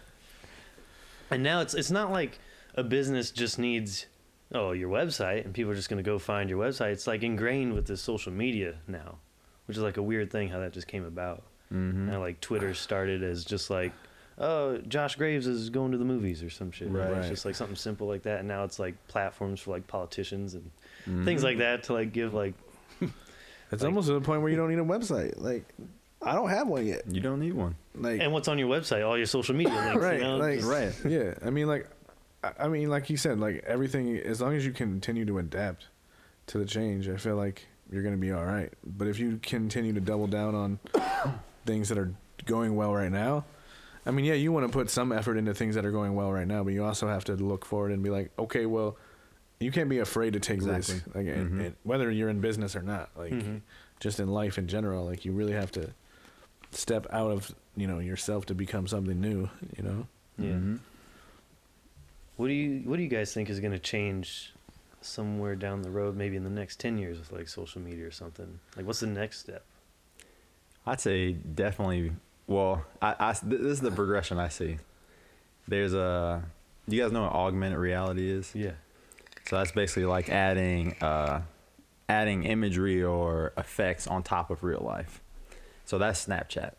[1.31, 2.39] And now it's it's not like
[2.75, 4.05] a business just needs
[4.55, 6.93] oh your website and people are just going to go find your website.
[6.93, 9.17] It's like ingrained with the social media now,
[9.67, 11.43] which is like a weird thing how that just came about.
[11.73, 12.09] mhm.
[12.11, 13.93] And like Twitter started as just like
[14.39, 16.89] oh Josh Graves is going to the movies or some shit.
[16.89, 16.97] you?
[16.99, 17.13] Right.
[17.19, 18.39] It's just like something simple like that.
[18.41, 20.71] And now it's like platforms for like politicians and
[21.09, 21.25] Mhm.
[21.25, 22.55] things like that to like give like
[23.01, 25.35] It's Like- almost to the point where you don't need a website.
[25.41, 25.65] Like,
[26.21, 27.03] I don't have one yet.
[27.11, 27.75] You don't need one.
[27.95, 29.97] Like, and what's on your website, all your social media links.
[30.03, 30.37] right, You know?
[30.37, 30.93] like, Right.
[31.07, 31.89] Yeah, I mean, like,
[32.43, 34.17] I- I mean, like you said, like everything.
[34.19, 35.89] As long as you continue to adapt
[36.49, 38.73] to the change, I feel like you're gonna be all right.
[38.85, 40.79] But if you continue to double down on
[41.67, 42.13] things that are
[42.45, 43.45] going well right now,
[44.05, 46.33] I mean, yeah, you want to put some effort into things that are going well
[46.33, 48.97] right now, but you also have to look forward and be like, okay, well,
[49.61, 50.95] you can't be afraid to take Exactly.
[50.97, 51.67] risks, like and- Mhm.
[51.67, 53.61] and whether you're in business or not, like Mhm.
[54.01, 55.91] just in life in general, like you really have to
[56.73, 60.07] step out of you know yourself to become something new, you know.
[60.37, 60.51] Yeah.
[60.55, 60.79] Mhm.
[62.37, 64.53] What do you What do you guys think is going to change
[65.01, 68.11] somewhere down the road, maybe in the next ten years, with like social media or
[68.11, 68.59] something?
[68.77, 69.65] Like, what's the next step?
[70.87, 72.13] I'd say definitely.
[72.47, 74.79] Well, I, I this is the progression I see.
[75.69, 76.43] There's a.
[76.89, 78.51] You guys know what augmented reality is?
[78.55, 78.73] Yeah.
[79.49, 81.43] So that's basically like adding, uh,
[82.09, 85.21] adding imagery or effects on top of real life.
[85.85, 86.73] So that's Snapchat.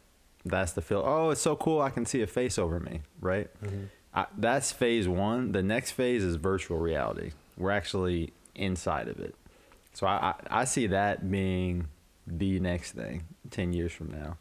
[0.45, 1.03] That's the feel.
[1.05, 1.81] Oh, it's so cool!
[1.81, 3.49] I can see a face over me, right?
[3.63, 3.87] Mhm.
[4.15, 5.51] I, that's phase one.
[5.51, 7.31] The next phase is virtual reality.
[7.57, 9.35] We're actually inside of it.
[9.93, 11.87] So I, I, I see that being
[12.27, 14.37] the next thing 10 years from now.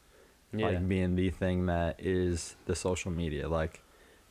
[0.53, 0.67] Yeah.
[0.67, 3.49] Like being the thing that is the social media.
[3.49, 3.83] Like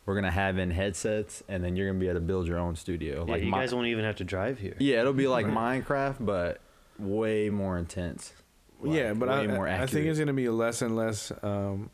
[0.05, 2.47] we're going to have in headsets and then you're going to be able to build
[2.47, 3.25] your own studio.
[3.25, 4.75] yeah, like you Mi- guys won't even have to drive here.
[4.79, 6.61] Yeah, it'll be like Minecraft, but
[6.99, 8.33] way more intense.
[8.79, 11.91] Like, yeah, but I, more I think it's going to be less and less um,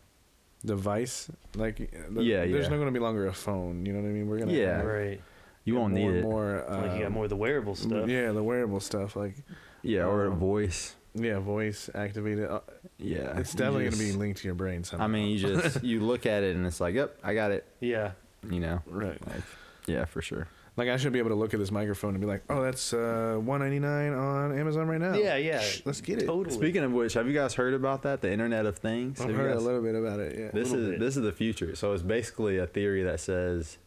[0.67, 1.29] device.
[1.55, 2.61] Like, the, Yeah, there's yeah.
[2.69, 3.85] not going to be longer a phone.
[3.85, 4.27] You know what I mean?
[4.27, 4.77] We're gonna Yeah.
[4.77, 5.21] have Right.
[5.65, 6.23] you won't more need it.
[6.23, 8.07] More, like you got um, more of the wearable stuff.
[8.07, 9.15] Yeah, the wearable stuff.
[9.15, 9.35] Like,
[9.81, 10.95] Yeah, or a um, voice.
[11.15, 12.49] yeah, voice activated.
[12.49, 12.59] Uh,
[12.99, 13.37] Yeah.
[13.39, 15.05] it's you definitely going to be linked to your brain somehow.
[15.05, 17.65] I mean, you just you look at it and it's like, yep, I got it.
[17.79, 18.11] Yeah.
[18.49, 19.19] You know, right.
[19.27, 19.41] like,
[19.87, 20.47] yeah, for sure.
[20.77, 22.93] Like, I should be able to look at this microphone and be like, oh, that's
[22.93, 25.15] uh, 199 on Amazon right now.
[25.15, 25.59] Yeah, yeah.
[25.59, 26.27] Shh, let's get it.
[26.27, 26.55] Totally.
[26.55, 28.21] Speaking of which, have you guys heard about that?
[28.21, 29.19] The Internet of Things.
[29.19, 30.37] I've Have you heard a little bit about it.
[30.37, 30.51] Yeah.
[30.53, 30.99] This is bit.
[30.99, 31.75] this is the future.
[31.75, 33.79] So it's basically a theory that says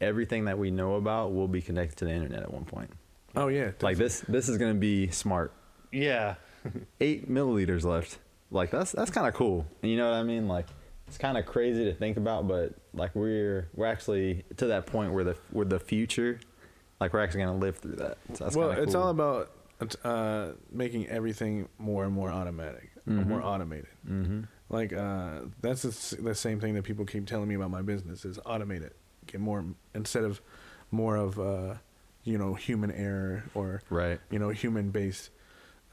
[0.00, 2.90] everything that we know about will be connected to the internet at one point.
[3.36, 3.70] oh yeah.
[3.80, 5.52] Like this this is gonna be smart.
[5.92, 6.34] Yeah.
[7.00, 8.18] Eight milliliters left.
[8.50, 9.66] Like that's that's kind of cool.
[9.82, 10.48] You know what I mean?
[10.48, 10.66] Like
[11.08, 15.12] it's kind of crazy to think about, but like we're we're actually to that point
[15.12, 16.38] where the where the future,
[17.00, 18.18] like we're actually gonna live through that.
[18.34, 19.50] So that's well, kinda it's all about
[20.04, 23.26] uh, making everything more and more automatic, Mhm.
[23.26, 23.88] more automated.
[24.08, 24.42] Mm-hmm.
[24.68, 28.24] Like uh, that's the, the same thing that people keep telling me about my business
[28.24, 28.94] is automate it,
[29.26, 30.42] get more instead of
[30.90, 31.74] more of uh,
[32.24, 34.20] you know human error or Right.
[34.30, 35.30] you know human based.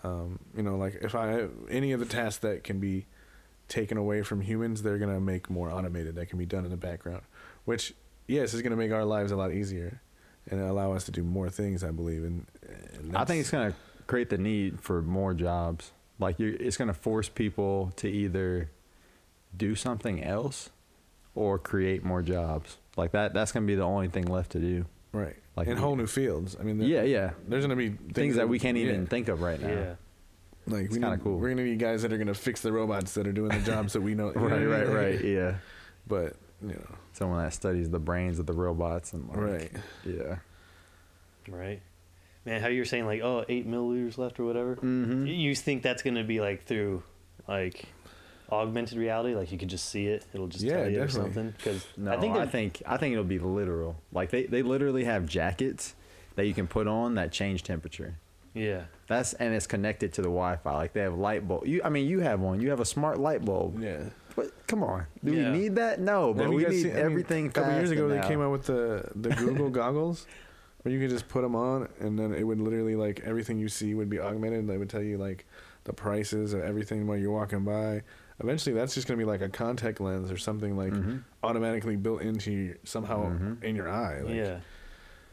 [0.04, 3.06] Um, you know, like if I any of the tasks that can be
[3.68, 6.16] taken away from humans, they're gonna make more automated.
[6.16, 7.22] That can be done in the background,
[7.66, 7.94] which
[8.28, 10.02] yes is gonna make our lives a lot easier
[10.50, 11.84] and allow us to do more things.
[11.84, 12.46] I believe, and,
[12.94, 15.92] and I think it's going to create the need for more jobs.
[16.20, 18.70] Like you it's going to force people to either
[19.56, 20.70] do something else
[21.34, 22.78] or create more jobs.
[22.96, 24.86] Like that that's going to be the only thing left to do.
[25.12, 26.56] right like in whole new fields.
[26.60, 27.32] I mean, Yeah, yeah.
[27.48, 29.08] There's gonna be Things, that we can't even yeah.
[29.08, 29.70] think of right now.
[29.70, 29.96] Yeah.
[30.68, 31.38] Like It's we kinda need- cool.
[31.38, 33.94] We're gonna need guys that are gonna fix the robots that are doing the jobs
[33.94, 34.28] that we know.
[34.36, 35.24] you know Right, right, right.
[35.24, 35.56] Yeah.
[36.08, 39.72] But you know, Someone that studies the brains of the robots and like, right.
[40.06, 40.38] Yeah.
[41.48, 41.82] Right.
[42.46, 44.76] Man, how you're saying like, oh, eight milliliters left or whatever.
[44.76, 45.26] Mm-hmm.
[45.28, 47.04] You think that's gonna be like through,
[47.48, 47.86] like,
[48.52, 50.26] augmented reality, like you could just see it.
[50.34, 51.34] It'll just Yeah, tell you or definitely.
[51.34, 51.54] something.
[51.58, 53.96] Because No, I think I think I think it'll be literal.
[54.12, 55.96] Like they, they literally have jackets
[56.36, 58.18] that you can put on that change temperature.
[58.56, 60.74] Yeah, That's and it's connected to the Wi-Fi.
[60.76, 61.68] Like they have light bulb.
[61.68, 62.60] You, I mean, you have one.
[62.62, 63.80] You have a smart light bulb.
[63.80, 64.06] Yeah.
[64.36, 65.52] But come on, do Yeah.
[65.52, 66.00] we need that?
[66.00, 67.48] No, but we guys need seen- I mean, everything.
[67.48, 68.28] a couple years ago, and they now.
[68.28, 70.26] came out with the the Google goggles,
[70.82, 73.70] where you could just put them on, and then it would literally like everything you
[73.70, 74.60] see would be augmented.
[74.60, 75.46] And they would tell you like
[75.86, 78.02] the prices of everything while you're walking by.
[78.42, 81.22] Eventually, that's just gonna be like a contact lens or something like Mhm.
[81.42, 83.64] automatically built into your, somehow Mhm.
[83.64, 84.20] in your eye.
[84.22, 84.60] Like, yeah.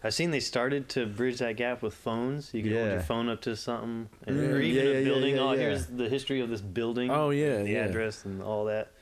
[0.05, 2.53] I've seen they started to bridge that gap with phones.
[2.53, 4.43] You can hold your phone up to something, and, Yeah.
[4.49, 5.37] or even Yeah, a building.
[5.37, 5.59] yeah, oh, yeah.
[5.59, 7.11] here's the history of this building.
[7.11, 7.85] Oh, yeah, the yeah.
[7.85, 8.93] address and all that.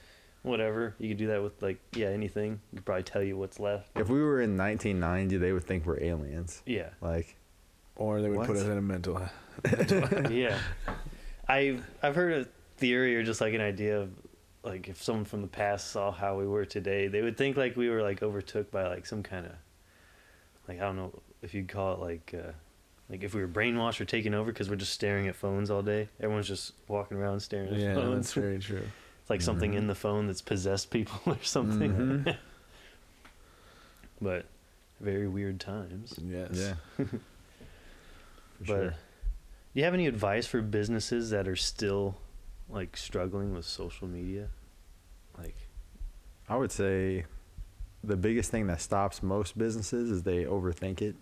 [0.43, 2.61] Whatever you could do that with like yeah anything.
[2.73, 3.91] You could probably tell you what's left.
[3.99, 6.63] If we were in 1990, they would think we're aliens.
[6.65, 7.37] Yeah, Like,
[7.97, 9.21] Or they would put us in a mental.
[10.31, 10.59] yeah.
[11.47, 14.11] I've I've heard a theory or just like an idea of
[14.63, 17.77] like if someone from the past saw how we were today, they would think like
[17.77, 19.53] we were like overtook by like some kind of
[20.71, 22.53] like I don't know if you'd call it like uh,
[23.09, 25.83] like if we were brainwashed or taken over because we're just staring at phones all
[25.83, 26.09] day.
[26.21, 28.15] Everyone's just walking around staring at Yeah, phones.
[28.27, 28.87] that's very true.
[29.21, 29.77] it's like something Mhm.
[29.79, 31.93] in the phone that's possessed people or something.
[32.25, 32.37] Mhm.
[34.23, 34.45] but
[35.01, 36.15] very weird times.
[36.23, 36.51] Yes.
[36.99, 37.05] yeah.
[38.61, 38.91] But sure.
[38.91, 38.95] do
[39.75, 42.17] you have any advice for businesses that are still
[42.69, 44.49] like struggling with social media?
[45.39, 45.57] Like,
[46.47, 47.25] I would say
[48.03, 51.17] the biggest thing that stops most businesses is they overthink it.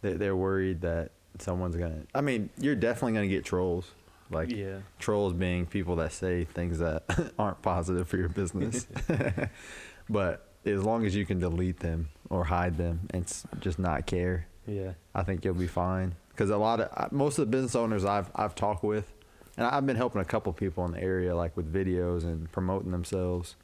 [0.00, 2.02] They, they're worried that someone's gonna.
[2.14, 3.90] I mean, you're definitely gonna get trolls.
[4.30, 7.04] Like yeah, trolls being people that say things that
[7.38, 8.86] aren't positive for your business.
[10.10, 13.24] but as long as you can delete them or hide them and
[13.60, 16.14] just not care, yeah, I think you'll be fine.
[16.30, 19.12] Because a lot of most of the business owners I've I've talked with,
[19.56, 22.92] and I've been helping a couple people in the area like with videos and promoting
[22.92, 23.56] themselves.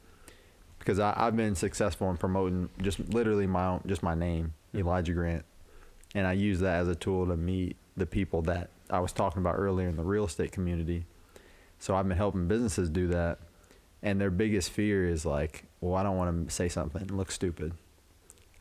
[0.85, 5.43] Because I've been successful in promoting just literally my own, just my name, Elijah Grant,
[6.13, 9.41] and I use that as a tool to meet the people that I was talking
[9.41, 11.05] about earlier in the real estate community.
[11.79, 13.39] So I've been helping businesses do that,
[14.03, 17.31] and their biggest fear is like, well, I don't want to say something and look
[17.31, 17.73] stupid.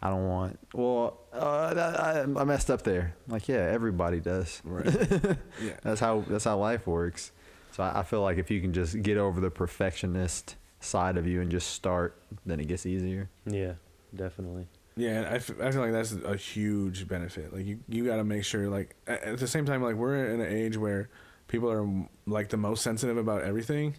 [0.01, 0.59] I don't want.
[0.73, 3.17] Well, uh, I, I messed up there.
[3.29, 4.63] Like, yeah, everybody does.
[4.65, 4.87] Right.
[5.63, 5.75] yeah.
[5.83, 7.33] That's how that's how life works.
[7.73, 11.27] So I, I feel like if you can just get over the perfectionist side of
[11.27, 12.17] you and just start,
[12.47, 13.29] then it gets easier.
[13.47, 13.75] yeah,
[14.15, 14.67] definitely.
[14.97, 17.53] Yeah, and I, f- I feel like that's a huge benefit.
[17.53, 18.69] Like you, you got to make sure.
[18.69, 21.09] Like at the same time, like we're in an age where
[21.49, 21.85] people are
[22.27, 23.97] like the most sensitive about everything,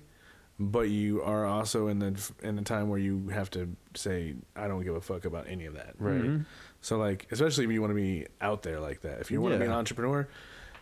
[0.57, 4.69] but you are also in the in the time where you have to say, I
[4.69, 5.95] don't give a fuck about any of that.
[5.99, 6.21] Right.
[6.23, 6.45] Mhm.
[6.79, 9.19] So like, especially if you want to be out there like that.
[9.19, 10.29] If you want to be an entrepreneur,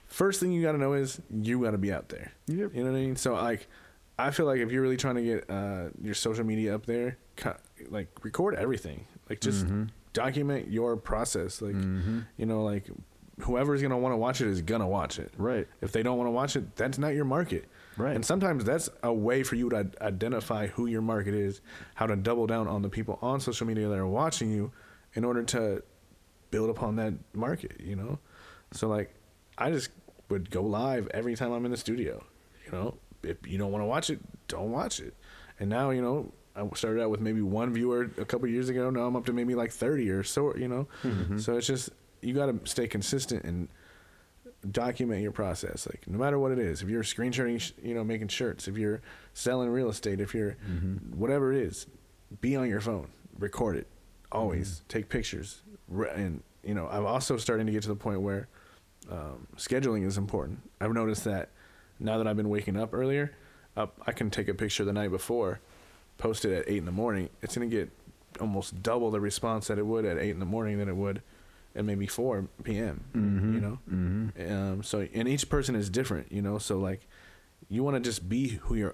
[0.05, 2.33] first thing you got to know is you got to be out there.
[2.45, 2.75] Yep.
[2.75, 3.15] You know what I mean?
[3.15, 3.67] So like,
[4.17, 7.17] I feel like if you're really trying to get uh, your social media up there,
[7.35, 7.55] co-
[7.89, 9.05] like record everything.
[9.29, 9.89] Like just Mhm.
[10.13, 11.61] document your process.
[11.61, 12.25] Like Mhm.
[12.37, 12.85] you know, like
[13.41, 15.33] whoever's gonna want to watch it is gonna watch it.
[15.37, 15.67] Right.
[15.81, 17.65] If they don't want to watch it, that's not your market.
[17.97, 18.15] Right.
[18.15, 21.61] And sometimes that's a way for you to identify who your market is,
[21.95, 24.71] how to double down on the people on social media that are watching you,
[25.15, 25.81] in order to
[26.51, 27.81] build upon that market.
[27.83, 28.19] You know,
[28.71, 29.13] so like
[29.57, 29.89] I just
[30.29, 32.23] would go live every time I'm in the studio.
[32.67, 35.13] You know, if you don't want to watch it, don't watch it.
[35.59, 36.31] And now you know.
[36.55, 38.91] I started out with maybe one viewer a couple years ago.
[38.91, 40.87] Now I'm up to maybe like 30 or so, you know?
[41.01, 41.41] Mhm.
[41.41, 41.89] So it's just,
[42.21, 43.69] you got to stay consistent and
[44.69, 45.87] document your process.
[45.87, 48.77] Like, no matter what it is, if you're screenshotting, sh- you know, making shirts, if
[48.77, 49.01] you're
[49.33, 51.15] selling real estate, if you're Mhm.
[51.15, 51.87] whatever it is,
[52.39, 53.07] be on your phone,
[53.39, 53.87] record it,
[54.31, 55.63] always take pictures.
[56.15, 58.47] And, you know, I'm also starting to get to the point where
[59.09, 60.61] um, scheduling is important.
[60.79, 61.49] I've noticed that
[62.03, 63.31] now that I've been waking up earlier,
[63.75, 65.59] up, I can take a picture the night before,
[66.17, 67.29] post it at eight in the morning.
[67.41, 67.89] It's going to get
[68.39, 71.21] almost double the response that it would at eight in the morning than it would
[71.75, 73.03] at maybe 4 p.m.
[73.15, 73.53] Mhm.
[73.55, 73.79] You know?
[73.91, 74.51] Mhm.
[74.51, 76.59] Um, so and each person is different, you know.
[76.59, 77.07] So like,
[77.69, 78.93] you want to just be who you're.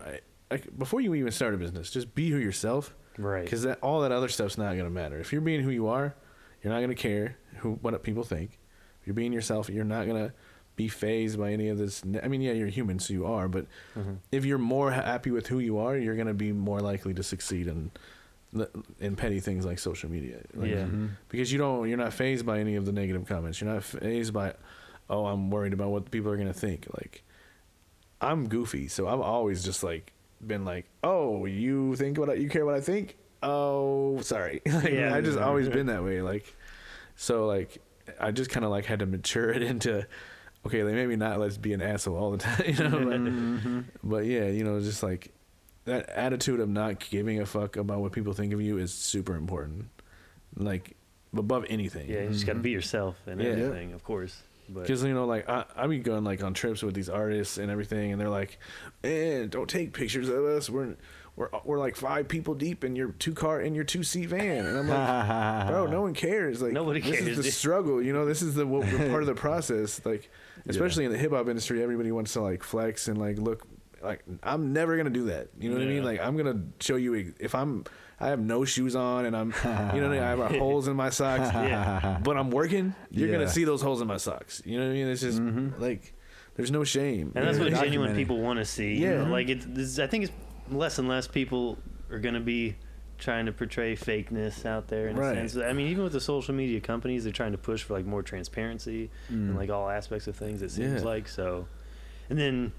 [0.52, 3.44] Like before you even start a business, just be who yourself, Right.
[3.44, 5.20] because that all that other stuff's not gonna matter.
[5.20, 6.16] If you're being who you are,
[6.64, 8.58] you're not gonna care who what people think.
[9.02, 10.34] If you're being yourself, you're not gonna
[10.80, 12.02] be phased by any of this.
[12.24, 13.50] I mean, yeah, you're human, so you are.
[13.50, 13.66] But
[13.98, 14.20] Mhm.
[14.32, 17.68] if you're more happy with who you are, you're gonna be more likely to succeed
[17.68, 17.92] in
[19.02, 20.38] in petty things like social media.
[20.56, 20.86] Like, Yeah.
[20.86, 21.10] Mhm.
[21.28, 24.34] because you don't you're not phased by any of the negative comments you're not phased
[24.34, 24.56] by
[25.08, 27.22] oh i'm worried about what people are going to think like
[28.22, 30.14] i'm goofy so i've always just like
[30.52, 34.94] been like oh you think what I, you care what i think oh sorry like,
[34.94, 35.14] Yeah.
[35.14, 36.46] i just always been that way like
[37.16, 37.78] so like
[38.20, 40.08] i just kind of like had to mature it into
[40.66, 43.84] okay like maybe not let's be an asshole all the time you know but, Mhm.
[44.04, 45.32] but yeah you know just like
[45.86, 49.36] that attitude of not giving a fuck about what people think of you is super
[49.36, 49.86] important.
[50.56, 50.96] Like
[51.36, 52.08] above anything.
[52.10, 53.48] Yeah, you just got to be yourself and Yeah.
[53.52, 54.44] everything, of course.
[54.74, 57.72] Because you know, like I, I be going like on trips with these artists and
[57.72, 58.60] everything, and they're like,
[59.04, 60.70] "Man, don't take pictures of us.
[60.70, 60.96] We're
[61.36, 64.66] we're we're like five people deep in your two car in your two seat van."
[64.66, 66.62] And I'm like, "Bro, no one cares.
[66.62, 67.54] Like Nobody This cares, is the dude.
[67.54, 68.02] struggle.
[68.02, 70.02] You know, this is the, what, the part of the process.
[70.06, 70.30] Like,
[70.68, 73.66] especially in the hip hop industry, everybody wants to like flex and like look.
[74.02, 75.50] Like I'm never gonna do that.
[75.60, 76.04] You know what I mean?
[76.04, 77.86] Like I'm gonna show you if I'm.
[78.20, 79.54] I have no shoes on and I'm,
[79.96, 80.20] you know, I, mean?
[80.24, 81.50] I have holes in my socks.
[81.54, 82.20] Yeah.
[82.24, 82.94] But I'm working.
[83.12, 83.34] You're Yeah.
[83.38, 84.62] gonna see those holes in my socks.
[84.66, 85.08] You know what I mean?
[85.08, 85.42] It's just
[85.80, 86.14] like
[86.56, 87.32] there's no shame.
[87.36, 88.96] and that's what genuine people want to see.
[88.96, 89.24] you Yeah.
[89.24, 89.66] know, like it's.
[89.68, 90.34] This, I think it's
[90.70, 91.78] less and less people
[92.12, 92.76] are gonna be
[93.18, 95.38] trying to portray fakeness out there in Right.
[95.38, 95.58] a sense.
[95.66, 98.24] I mean, even with the social media companies, they're trying to push for like more
[98.24, 99.56] transparency Mm.
[99.58, 100.62] like all aspects of things.
[100.62, 101.08] It seems Yeah.
[101.08, 101.68] like so,
[102.30, 102.72] and then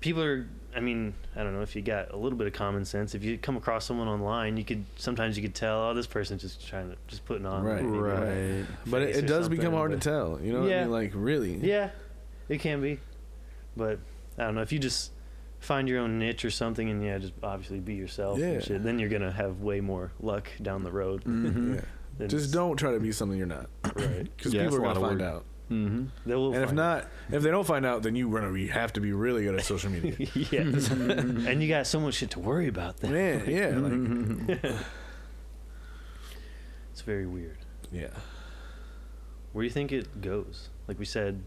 [0.00, 0.46] people are.
[0.74, 3.14] I mean, I don't know if you got a little bit of common sense.
[3.14, 6.42] If you come across someone online, you could sometimes you could tell, oh, this person's
[6.42, 7.82] just trying to just putting on Right.
[7.82, 8.64] maybe, Right.
[8.86, 10.38] but it, it does become hard but- to tell.
[10.42, 10.82] You know what I Yeah.
[10.82, 10.92] mean?
[10.92, 11.54] Like really.
[11.56, 11.90] Yeah,
[12.50, 13.00] it can be,
[13.74, 13.98] but
[14.36, 15.12] I don't know if you just
[15.60, 18.38] find your own niche or something, and yeah, just obviously be yourself.
[18.38, 18.46] Yeah.
[18.48, 21.24] and shit, then you're gonna have way more luck down the road.
[21.26, 21.82] Mhm.
[22.20, 22.26] Yeah.
[22.26, 23.70] Just don't try to be something you're not.
[23.94, 24.28] Right.
[24.36, 25.28] Because Yeah, people are a gonna of find work.
[25.36, 25.44] out.
[25.70, 26.04] Mm-hmm.
[26.28, 26.52] They will.
[26.54, 28.56] And if find not, if they don't find out, then you run.
[28.56, 30.14] You have to be really good at social media.
[30.50, 32.98] yeah, and you got so much shit to worry about.
[32.98, 34.74] Then Man, yeah, like,
[36.92, 37.58] it's very weird.
[37.92, 38.08] yeah.
[39.52, 40.68] Where do you think it goes?
[40.86, 41.42] Like we said,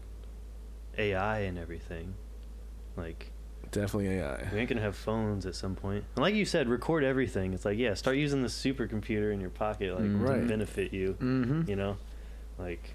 [0.98, 2.14] AI and everything.
[2.96, 3.30] Like
[3.70, 4.48] Definitely AI.
[4.52, 6.04] we ain't gonna have phones at some point.
[6.16, 7.54] And like you said, record everything.
[7.54, 10.18] It's like yeah, start using the supercomputer in your pocket, like Mm.
[10.26, 10.46] to Right.
[10.48, 11.14] benefit you.
[11.20, 11.70] Mm-hmm.
[11.70, 11.96] You know,
[12.58, 12.94] like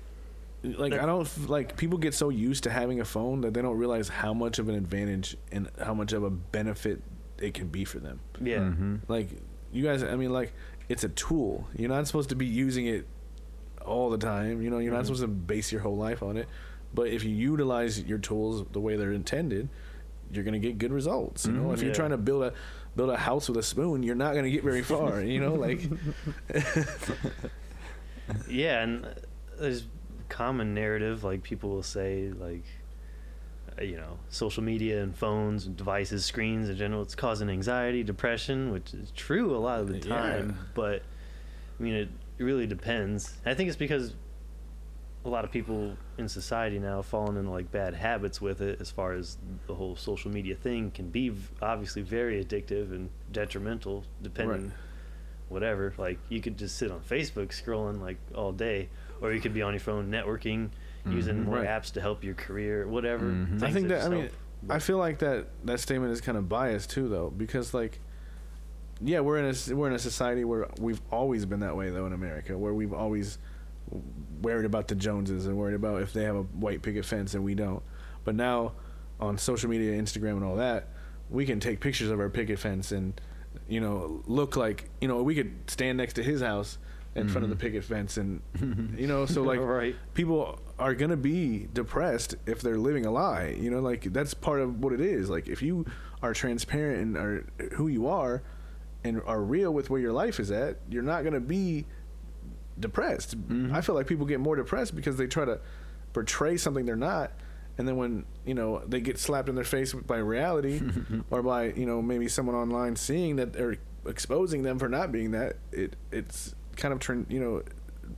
[0.78, 3.78] Like I don't like people get so used to having a phone that they don't
[3.78, 7.02] realize how much of an advantage and how much of a benefit
[7.40, 8.20] it can be for them.
[8.42, 8.96] yeah, Mm-hmm.
[9.08, 9.30] Like
[9.72, 10.54] you guys, I mean, like
[10.90, 11.68] it's a tool.
[11.76, 13.08] You're not supposed to be using it
[13.86, 14.62] all the time.
[14.62, 15.08] You know, you're not Mhm.
[15.08, 16.48] supposed to base your whole life on it.
[16.94, 19.68] But if you utilize your tools the way they're intended,
[20.32, 21.46] you're gonna get good results.
[21.46, 21.74] You know, Mhm.
[21.74, 21.96] if you're Yeah.
[21.96, 22.54] trying to build a
[22.96, 25.22] build a house with a spoon, you're not gonna get very far.
[25.22, 25.82] you know, like
[28.50, 29.10] yeah, and uh,
[29.60, 29.84] there's
[30.30, 32.64] common narrative like people will say like
[33.80, 38.04] uh, you know social media and phones and devices screens in general it's causing anxiety
[38.04, 40.16] depression which is true a lot of the Yeah.
[40.18, 41.02] time but
[41.80, 44.14] i mean it, really depends i think it's because
[45.24, 48.80] a lot of people in society now have fallen into like bad habits with it
[48.80, 53.10] as far as the whole social media thing can be v- obviously very addictive and
[53.32, 54.74] detrimental depending Right.
[55.50, 58.90] whatever like you could just sit on facebook scrolling like all day
[59.22, 60.70] or you could be on your phone networking
[61.08, 61.46] using Mhm.
[61.46, 61.68] more Right.
[61.68, 63.62] apps to help your career whatever Mhm.
[63.64, 64.30] I think that just I mean.
[64.70, 68.00] I feel like that that statement is kind of biased too though because like
[69.02, 72.08] yeah we're in a we're in a society where we've always been that way though
[72.08, 73.38] in America where we've always
[74.42, 77.44] worried about the Joneses and worried about if they have a white picket fence and
[77.44, 77.84] we don't
[78.24, 78.72] but now
[79.20, 80.88] on social media Instagram and all that
[81.30, 83.20] we can take pictures of our picket fence and
[83.68, 86.78] you know look like you know we could stand next to his house
[87.16, 87.60] in front of the Mhm.
[87.60, 88.42] picket fence and
[88.98, 93.56] you know so like right people are gonna be depressed if they're living a lie.
[93.58, 95.30] You know, like that's part of what it is.
[95.30, 95.86] Like if you
[96.22, 97.46] are transparent and are
[97.76, 98.44] who you are
[99.04, 101.86] and are real with where your life is at, you're not gonna be
[102.80, 103.38] depressed.
[103.48, 103.72] Mhm.
[103.72, 105.60] I feel like people get more depressed because they try to
[106.14, 107.32] portray something they're not.
[107.78, 110.82] And then when you know they get slapped in their face by reality,
[111.30, 115.32] or by you know maybe someone online seeing that they're exposing them for not being
[115.32, 117.62] that, it it's kind of turn you know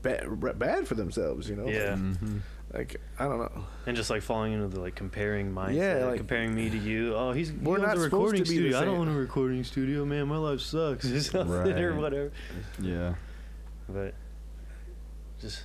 [0.01, 0.25] bad
[0.59, 1.49] bad for themselves.
[1.49, 1.93] You know, Yeah.
[1.95, 2.37] Mm-hmm.
[2.73, 3.65] like I don't know.
[3.85, 7.15] and just like falling into the like comparing mindset Yeah, like- comparing me to you
[7.15, 8.93] oh he's he We're owns not a supposed recording to be the studio i don't
[8.95, 9.01] same.
[9.09, 12.31] own a recording studio man my life sucks or something or whatever
[12.81, 13.15] Yeah.
[13.87, 14.13] but
[15.39, 15.63] just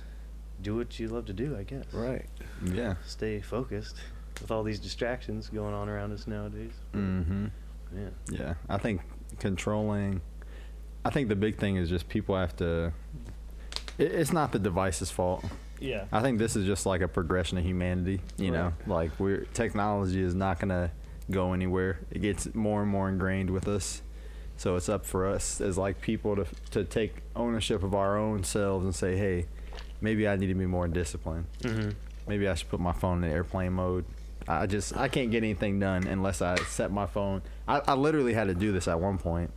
[0.61, 2.25] do what you love to do i guess Right.
[2.63, 2.95] Yeah.
[3.05, 3.97] stay focused
[4.41, 6.71] with all these distractions going on around us nowadays.
[6.95, 7.47] Mm-hmm.
[7.95, 8.09] Yeah.
[8.31, 9.01] Yeah, I think
[9.39, 10.21] controlling.
[11.05, 12.93] I think the big thing is just people have to.
[13.97, 15.43] It, it's not the device's fault.
[15.79, 16.05] Yeah.
[16.11, 18.21] I think this is just like a progression of humanity.
[18.37, 20.91] You know, like we're technology is not gonna
[21.29, 21.99] go anywhere.
[22.11, 24.01] It gets more and more ingrained with us.
[24.55, 28.43] So it's up for us as like people to to take ownership of our own
[28.43, 29.47] selves and say, hey,
[29.99, 31.45] maybe I need to be more disciplined.
[31.61, 31.89] Mm-hmm.
[32.27, 34.05] Maybe I should put my phone in airplane mode.
[34.47, 37.41] I just I can't get anything done unless I set my phone.
[37.67, 39.51] I, I literally had to do this at one point.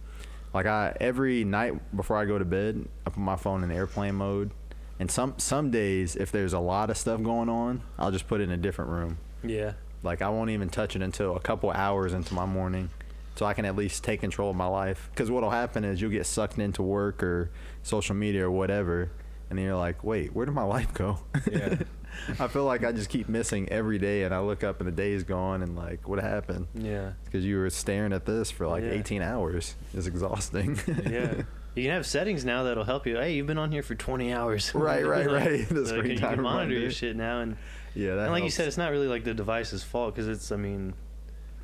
[0.56, 4.14] Like I every night before I go to bed, I put my phone in airplane
[4.14, 4.52] mode.
[4.98, 8.40] And some some days, if there's a lot of stuff going on, I'll just put
[8.40, 9.18] it in a different room.
[9.44, 9.74] Yeah.
[10.02, 12.88] Like I won't even touch it until a couple hours into my morning,
[13.34, 15.10] so I can at least take control of my life.
[15.12, 17.50] Because what'll happen is you'll get sucked into work or
[17.82, 19.10] social media or whatever,
[19.50, 21.18] and then you're like, wait, where did my life go?
[21.52, 21.80] Yeah.
[22.40, 24.92] I feel like I just keep missing every day, and I look up and the
[24.92, 26.66] day is gone, and like, what happened?
[26.74, 27.12] Yeah.
[27.24, 28.90] Because you were staring at this for like Yeah.
[28.92, 29.74] 18 hours.
[29.94, 30.78] It's exhausting.
[31.10, 31.42] Yeah.
[31.74, 33.16] You can have settings now that'll help you.
[33.18, 34.70] Hey, you've been on here for 20 hours.
[34.74, 35.68] Right, right, Like, right.
[35.68, 37.58] The so screen you time can monitor your shit now, and,
[37.94, 40.50] yeah, that and like you said, it's not really like the device's fault because it's.
[40.52, 40.94] I mean,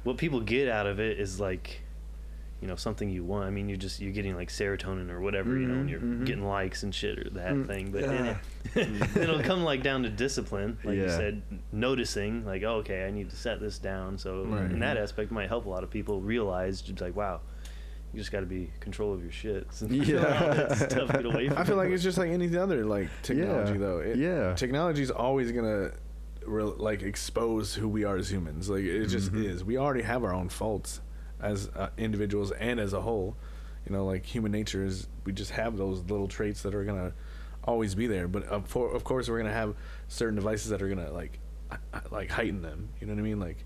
[0.05, 1.82] what people get out of it is like,
[2.63, 3.45] you know, something you want.
[3.45, 6.25] I mean, you're just you're getting like serotonin or whatever, you know, and you're mhm.
[6.25, 7.91] getting likes and shit or that Mm, thing.
[7.91, 8.37] But yeah.
[8.77, 11.43] it, it'll come like down to discipline, like you said,
[11.73, 14.17] noticing like, oh, okay, I need to set this down.
[14.17, 14.71] So Right.
[14.71, 17.41] in that aspect, might help a lot of people realize, just like, wow.
[18.15, 19.67] You just got to be control of your shit.
[19.91, 20.19] Yeah.
[20.19, 21.85] All that stuff, get away from I feel it.
[21.85, 23.79] like it's just like any other like technology Yeah.
[23.79, 23.99] though.
[24.01, 24.55] It, Yeah.
[24.55, 25.93] Technology is always gonna
[26.45, 28.69] re- like expose who we are as humans.
[28.69, 29.65] Like it just is.
[29.65, 31.01] We already have our own faults
[31.43, 33.37] as uh, individuals and as a whole.
[33.87, 37.13] You know, like human nature is we just have those little traits that are gonna
[37.65, 38.29] always be there.
[38.29, 39.75] But of, for, of course, we're gonna have
[40.09, 41.39] certain devices that are gonna like
[42.11, 42.89] like heighten them.
[43.01, 43.41] You know what I mean?
[43.41, 43.65] Like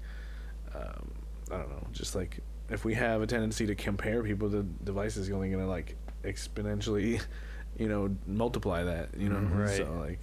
[0.74, 1.10] um,
[1.52, 2.38] I don't know, just like
[2.70, 7.20] if we have a tendency to compare people, the device is only gonna like exponentially,
[7.78, 9.10] you know, multiply that.
[9.18, 9.58] You know, Mhm.
[9.58, 9.76] Right.
[9.76, 10.20] so like,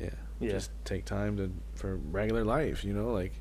[0.00, 0.50] yeah, Yeah.
[0.50, 2.84] just take time to for regular life.
[2.84, 3.32] You know, like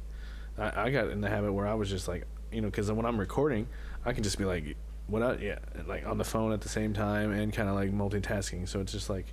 [0.57, 3.05] I, I got in the habit where I was just like, you know, because when
[3.05, 3.67] I'm recording,
[4.05, 4.75] I can just be like,
[5.07, 5.23] what?
[5.23, 8.67] I, yeah, like on the phone at the same time and kind of like multitasking.
[8.67, 9.25] So it's just like,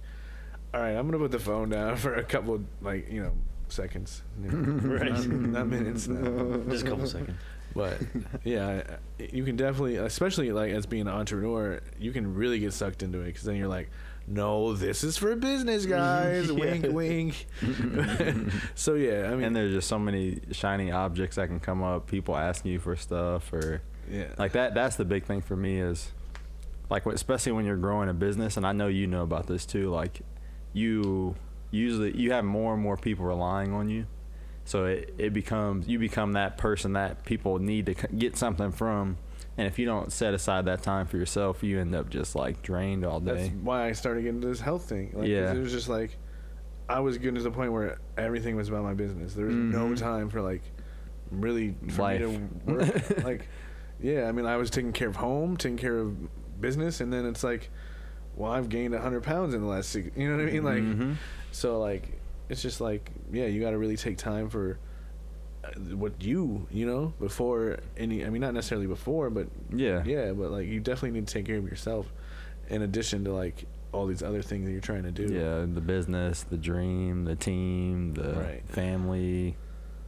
[0.74, 3.32] all right, I'm gonna put the phone down for a couple, like you know,
[3.68, 5.12] seconds, you know, Right.
[5.12, 6.08] not, not minutes.
[6.08, 6.56] Now.
[6.70, 7.38] Just a couple seconds.
[7.74, 7.98] But
[8.42, 8.82] yeah,
[9.18, 13.20] you can definitely, especially like as being an entrepreneur, you can really get sucked into
[13.20, 13.90] it because then you're like,
[14.28, 16.50] no, this is for business, guys.
[16.50, 17.46] Wink, wink.
[18.74, 22.06] so yeah, I mean, and there's just so many shiny objects that can come up.
[22.08, 24.74] People asking you for stuff, or yeah, like that.
[24.74, 26.10] That's the big thing for me is,
[26.90, 29.90] like, especially when you're growing a business, and I know you know about this too.
[29.90, 30.20] Like,
[30.72, 31.36] you
[31.70, 34.06] usually you have more and more people relying on you,
[34.64, 39.18] so it it becomes you become that person that people need to get something from.
[39.58, 42.62] And if you don't set aside that time for yourself, you end up just like
[42.62, 43.34] drained all day.
[43.48, 45.12] that's why I started getting into this health thing.
[45.14, 45.52] Like, Yeah.
[45.52, 46.18] it was just like
[46.88, 49.34] I was getting to the point where everything was about my business.
[49.34, 49.96] There was no Mhm.
[49.96, 50.62] time for like
[51.30, 52.20] really for Life.
[52.20, 53.24] me to work.
[53.24, 53.48] like,
[54.00, 56.14] yeah, I mean, I was taking care of home, taking care of
[56.60, 57.70] business, and then it's like,
[58.36, 60.10] well, I've gained hundred pounds in the last six.
[60.16, 60.62] You know what I mean?
[60.64, 61.16] Like, Mhm.
[61.50, 64.78] so like, it's just like, yeah, you got to really take time for
[65.66, 68.24] Uh, what you, you know, before any.
[68.24, 71.46] I mean, not necessarily before, but yeah, yeah, but like, you definitely need to take
[71.46, 72.12] care of yourself,
[72.68, 75.24] in addition to like all these other things that you're trying to do.
[75.32, 78.62] Yeah, the business, the dream, the team, the Right.
[78.68, 79.56] family,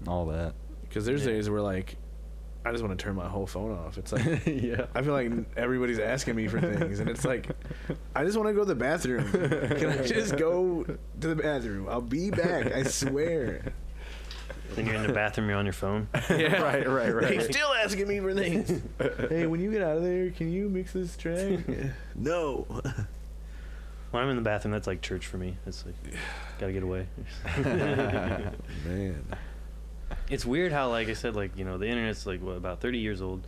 [0.07, 0.55] all that.
[0.83, 1.33] Because there's Yeah.
[1.33, 1.97] days where like,
[2.67, 3.97] I just want to turn my whole phone off.
[3.97, 4.25] It's like.
[4.47, 4.87] yeah.
[4.95, 7.49] I feel like everybody's asking me for things, and it's like,
[8.15, 9.31] I just want to go to the bathroom.
[9.31, 11.89] Can I just go to the bathroom?
[11.89, 12.67] I'll be back.
[12.73, 13.73] I swear.
[14.75, 16.09] Then you're in the bathroom, you're on your phone.
[16.31, 16.63] Yeah.
[16.63, 17.33] Right, right, right.
[17.33, 18.83] He's still asking me for things.
[19.29, 21.61] hey, when you get out of there, can you mix this track?
[22.15, 22.67] no.
[24.11, 25.57] When I'm in the bathroom, that's like church for me.
[25.67, 25.95] It's like,
[26.59, 27.07] gotta get away.
[28.85, 29.25] Man.
[30.31, 32.99] it's weird how, like I said, like, you know, the internet's like, what, about 30
[32.99, 33.47] years old,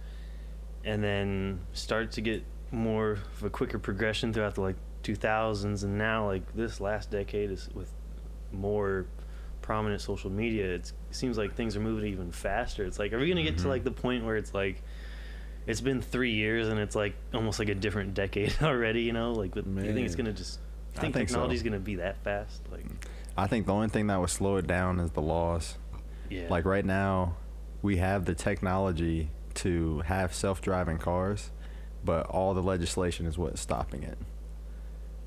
[0.85, 5.97] and then start to get more of a quicker progression throughout the, like, 2000s, and
[5.97, 7.91] now, like, this last decade is with
[8.53, 9.07] more
[9.62, 12.85] prominent social media, it's, it seems like things are moving even faster.
[12.85, 13.69] It's like, are we gonna get to, Mhm.
[13.69, 14.83] like, the point where it's like,
[15.67, 19.33] it's been three years and it's like almost like a different decade already, you know?
[19.33, 20.59] Like, but you think it's gonna just,
[20.97, 21.35] I think, think so.
[21.35, 22.63] technology's gonna be that fast?
[22.73, 22.87] Like,
[23.37, 25.77] I think the only thing that would slow it down is the laws.
[26.29, 26.47] yeah.
[26.49, 27.37] Like right now,
[27.83, 31.51] we have the technology to have self-driving cars,
[32.05, 34.17] but all the legislation is what's stopping it.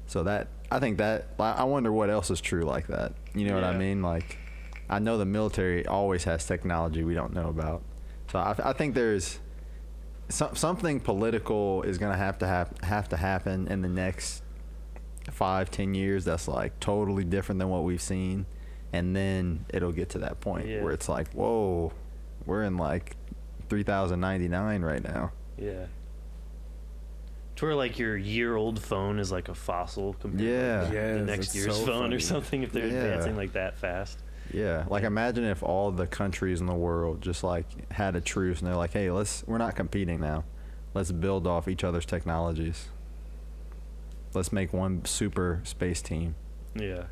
[0.08, 3.14] So that I think that I I wonder what else is true like that.
[3.34, 4.02] You know what I mean?
[4.02, 4.38] Like
[4.90, 7.82] I know the military always has technology we don't know about.
[8.32, 9.40] So I, I think there's
[10.30, 14.42] some, something political is going to have to have have to happen in the next
[15.32, 18.46] five ten years that's like totally different than what we've seen
[18.92, 20.84] and then it'll get to that point Yeah.
[20.84, 21.94] where it's like whoa
[22.46, 23.16] we're in like
[23.70, 25.86] 3099 right now Yeah.
[27.58, 30.80] To where like your year old phone is like a fossil compared Yeah.
[30.80, 32.16] to like, Yes, the next year's so phone funny.
[32.16, 32.94] or something if they're Yeah.
[33.04, 34.20] advancing like that fast.
[34.54, 34.86] Yeah.
[34.90, 38.68] Like imagine if all the countries in the world just like had a truce and
[38.68, 40.44] they're like hey let's we're not competing now.
[40.94, 42.88] Let's build off each other's technologies.
[44.34, 46.36] Let's make one super space team.
[46.76, 47.06] Yeah.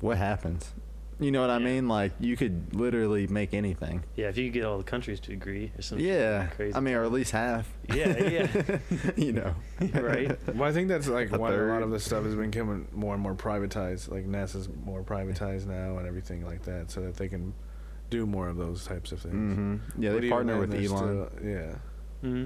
[0.00, 0.72] what happens
[1.20, 1.64] You know what I Yeah.
[1.64, 1.88] mean?
[1.88, 4.02] Like you could literally make anything.
[4.16, 6.04] Yeah, if you could get all the countries to agree or something.
[6.06, 6.74] Yeah, crazy.
[6.74, 7.72] I mean, or at least half.
[7.94, 8.78] Yeah, yeah.
[9.16, 9.54] you know,
[9.94, 10.36] right.
[10.54, 11.82] Well, I think that's like A why a lot third.
[11.82, 14.10] of this stuff has been becoming more and more privatized.
[14.10, 17.54] Like NASA's more privatized now and everything like that, so that they can
[18.10, 19.32] do more of those types of things.
[19.54, 21.28] hmm Yeah, But they even partner then, with they're Elon.
[21.38, 21.74] still- yeah.
[22.22, 22.44] hmm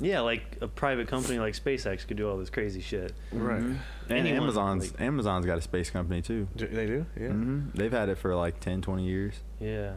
[0.00, 3.12] Yeah, like a private company like SpaceX could do all this crazy shit.
[3.32, 3.60] Right.
[3.60, 3.76] Mhm.
[4.08, 6.46] And Anyone, Amazon's like- Amazon's got a space company too.
[6.56, 7.04] Do, they do?
[7.20, 7.28] Yeah.
[7.28, 9.34] hmm They've had it for like 10, 20 years.
[9.60, 9.94] Yeah.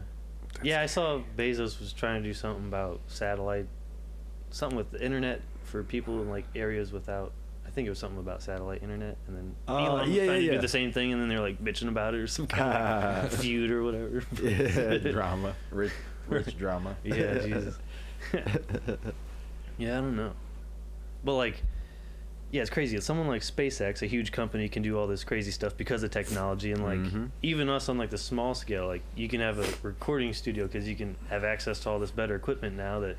[0.62, 3.66] yeah, I saw Bezos was trying to do something about satellite,
[4.50, 7.32] something with the internet for people in like areas without.
[7.64, 10.40] I think it was something about satellite internet, and then Uh, Elon was yeah, trying
[10.40, 12.46] to yeah, do the same thing, and then they're like bitching about it or some
[12.46, 14.22] kind of feud or whatever.
[14.42, 15.92] yeah, drama, rich,
[16.28, 16.96] rich drama.
[17.04, 17.78] Yeah, Jesus.
[19.78, 20.32] Yeah, I don't know.
[21.24, 21.62] But like
[22.50, 23.00] yeah, it's crazy.
[23.00, 26.70] Someone like SpaceX, a huge company, can do all this crazy stuff because of technology
[26.72, 27.30] and like Mhm.
[27.42, 30.86] even us on like the small scale, like you can have a recording studio because
[30.86, 33.16] you can have access to all this better equipment now that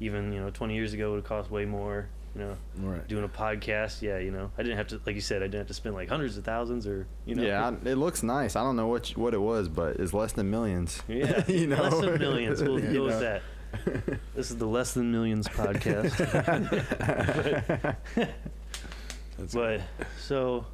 [0.00, 2.56] even, you know, 20 years ago would have cost way more, you know.
[2.80, 3.06] Right.
[3.06, 4.50] Doing a podcast, yeah, you know.
[4.58, 6.42] I didn't have to like you said, I didn't have to spend like hundreds of
[6.44, 7.44] thousands or, you know.
[7.44, 8.56] Yeah, I, it looks nice.
[8.56, 11.00] I don't know what what it was, but it's less than millions.
[11.06, 12.60] Yeah, you know, less than millions.
[12.60, 13.42] We'll go with that.
[14.34, 16.16] This is the less than millions podcast.
[19.38, 19.82] That's But
[20.18, 20.66] so,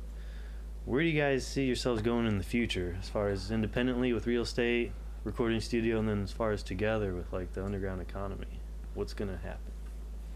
[0.84, 4.26] where do you guys see yourselves going in the future, as far as independently with
[4.26, 4.92] real estate,
[5.24, 8.60] recording studio, and then as far as together with like the underground economy?
[8.94, 9.72] What's gonna happen?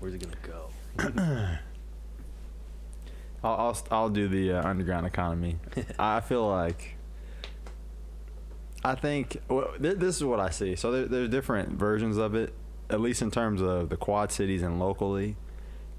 [0.01, 0.69] Where's it gonna go?
[3.45, 5.57] I'll, I'll I'll do the uh, underground economy.
[5.99, 6.97] I feel like
[8.85, 10.77] I think well, th- this is what I see.
[10.77, 12.53] So there, there's different versions of it,
[12.91, 15.37] at least in terms of the quad cities and locally.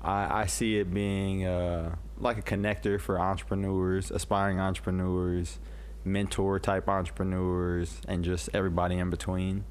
[0.01, 5.59] I, I see it being uh, like a connector for entrepreneurs, aspiring entrepreneurs,
[6.03, 9.63] mentor type entrepreneurs, and just everybody in between.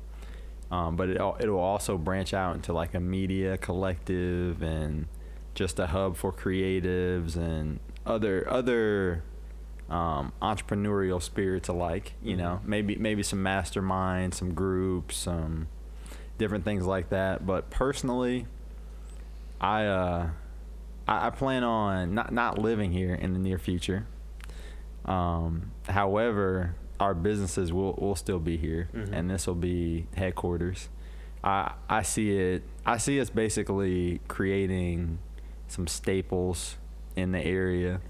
[0.71, 5.07] Um, but it it'll also branch out into like a media collective and
[5.55, 9.23] just a hub for creatives and other other
[9.93, 12.15] um, entrepreneurial spirits alike.
[12.23, 15.69] You know, maybe maybe some masterminds, some groups, some
[16.39, 17.47] different things like that.
[17.47, 18.47] But personally,
[19.61, 20.31] I uh,
[21.07, 24.07] I, I plan on not not living here in the near future.
[25.05, 29.13] Um, however, our businesses will will still be here, Mhm.
[29.13, 30.89] and this will be headquarters.
[31.45, 32.63] I I see it.
[32.87, 35.19] I see us basically creating
[35.69, 36.77] some staples
[37.17, 38.01] in the area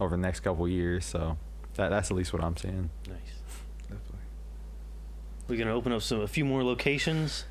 [0.00, 1.04] over the next couple years.
[1.04, 1.36] So
[1.74, 2.90] that that's at least what I'm seeing.
[3.08, 3.18] nice.
[3.82, 4.18] Definitely.
[5.48, 7.44] We're gonna open up some a few more locations,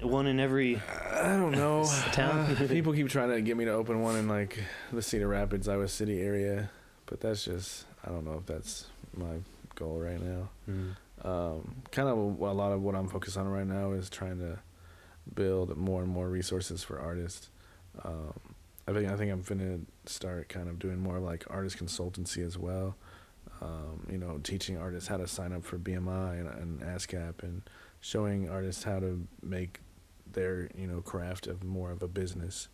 [0.00, 0.80] one in every.
[1.10, 1.84] I don't know.
[2.12, 2.56] Town.
[2.56, 4.62] Uh, people keep trying to get me to open one in like
[4.92, 6.70] the Cedar Rapids, Iowa City area,
[7.06, 8.86] but that's just I don't know if that's
[9.16, 9.40] my
[9.74, 10.48] goal right now.
[10.68, 10.96] Mm.
[11.24, 14.38] Um, kind of a, a lot of what I'm focused on right now is trying
[14.38, 14.58] to
[15.34, 17.48] build more and more resources for artists.
[18.04, 18.34] Um,
[18.86, 22.58] I think I think I'm finna start kind of doing more like artist consultancy as
[22.58, 22.96] well.
[23.60, 27.62] Um, you know, teaching artists how to sign up for BMI and, and ASCAP, and
[28.00, 29.80] showing artists how to make
[30.32, 32.68] their you know craft of more of a business.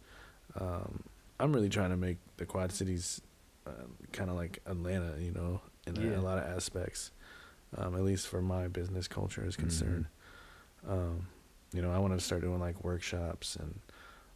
[0.58, 1.02] Um,
[1.38, 3.20] I'm really trying to make the Quad Cities
[3.66, 3.70] uh,
[4.12, 6.18] kind of like Atlanta, you know, in a- Yeah.
[6.18, 7.12] a lot of aspects.
[7.76, 9.58] Um, at least for my business culture is Mhm.
[9.60, 10.06] concerned.
[10.88, 11.26] Um,
[11.74, 13.78] you know, I want to start doing like workshops and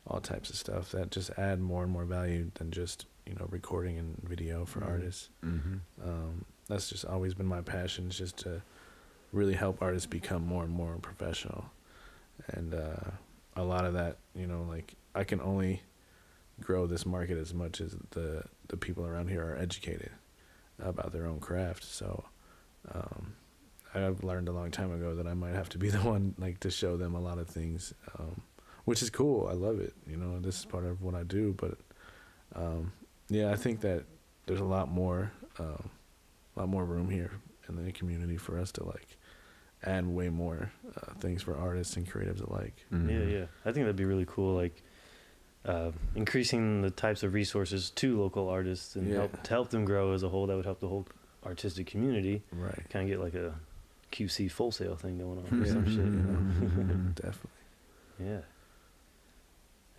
[0.06, 3.46] all types of stuff that just add more and more value than just you know
[3.50, 4.88] recording and video for Mhm.
[4.88, 5.28] artists.
[5.44, 5.76] Mm-hmm.
[6.08, 8.62] Um, that's just always been my passion, is just to
[9.32, 11.66] really help artists become more and more professional.
[12.48, 13.10] And uh,
[13.56, 15.82] a lot of that, you know, like I can only
[16.60, 20.10] grow this market as much as the the people around here are educated
[20.78, 21.84] about their own craft.
[21.84, 22.24] So
[22.92, 23.34] um,
[23.94, 26.60] I've learned a long time ago that I might have to be the one like
[26.60, 28.42] to show them a lot of things, um,
[28.84, 29.48] which is cool.
[29.48, 29.94] I love it.
[30.06, 31.54] You know, this is part of what I do.
[31.56, 31.78] But
[32.54, 32.92] um,
[33.28, 34.04] yeah, I think that
[34.46, 35.90] there's a lot more, um,
[36.56, 37.30] a lot more room here
[37.68, 39.16] in the community for us to like
[39.84, 42.84] add way more uh, things for artists and creatives alike.
[42.92, 43.08] Mm-hmm.
[43.10, 43.44] Yeah, yeah.
[43.64, 44.54] I think that'd be really cool.
[44.54, 44.82] Like
[45.64, 49.18] uh, increasing the types of resources to local artists and Yeah.
[49.18, 50.46] help to help them grow as a whole.
[50.48, 51.06] That would help the whole
[51.46, 52.42] artistic community.
[52.52, 52.78] Right.
[52.90, 53.54] Kind of get like a
[54.12, 55.72] QC Full Sail thing going on or Yeah.
[55.72, 55.96] some shit.
[55.96, 56.94] You know?
[57.14, 57.50] Definitely.
[58.20, 58.40] yeah.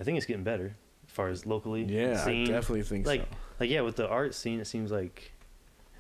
[0.03, 0.75] I think it's getting better
[1.07, 1.83] as far as locally.
[1.85, 3.37] Yeah, I definitely think like so.
[3.61, 5.31] like yeah, with the art scene, it seems like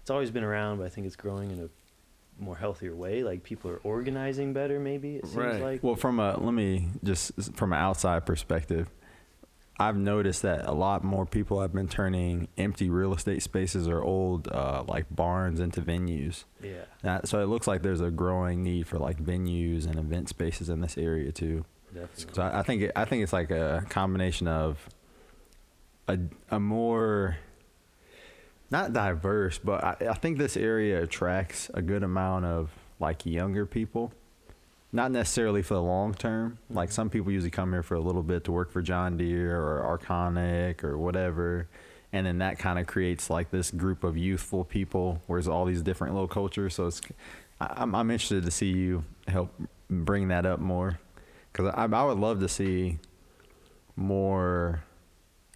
[0.01, 1.69] it's always been around, but I think it's growing in a
[2.43, 3.23] more healthier way.
[3.23, 4.77] Like people are organizing better.
[4.77, 5.61] Maybe it seems Right.
[5.61, 5.83] like.
[5.83, 8.89] Well, from a let me just from an outside perspective,
[9.79, 14.03] I've noticed that a lot more people have been turning empty real estate spaces or
[14.03, 16.43] old uh, like barns into venues.
[16.61, 16.73] Yeah.
[17.03, 20.67] That, so it looks like there's a growing need for like venues and event spaces
[20.67, 21.63] in this area too.
[21.93, 22.33] Definitely.
[22.33, 24.89] So I, I think it, I think it's like a combination of
[26.07, 26.17] a
[26.49, 27.37] a more
[28.71, 33.65] not diverse, but I, I think this area attracts a good amount of like younger
[33.65, 34.11] people.
[34.91, 36.57] Not necessarily for the long term.
[36.69, 36.93] Like Mhm.
[36.93, 39.97] some people usually come here for a little bit to work for John Deere or
[39.97, 41.67] Arconic or whatever.
[42.11, 45.81] And then that kind of creates like this group of youthful people, whereas all these
[45.81, 46.75] different little cultures.
[46.75, 47.01] So it's,
[47.59, 49.51] I, I'm, I'm interested to see you help
[49.89, 50.99] bring that up more
[51.53, 52.97] because I, I would love to see
[53.95, 54.83] more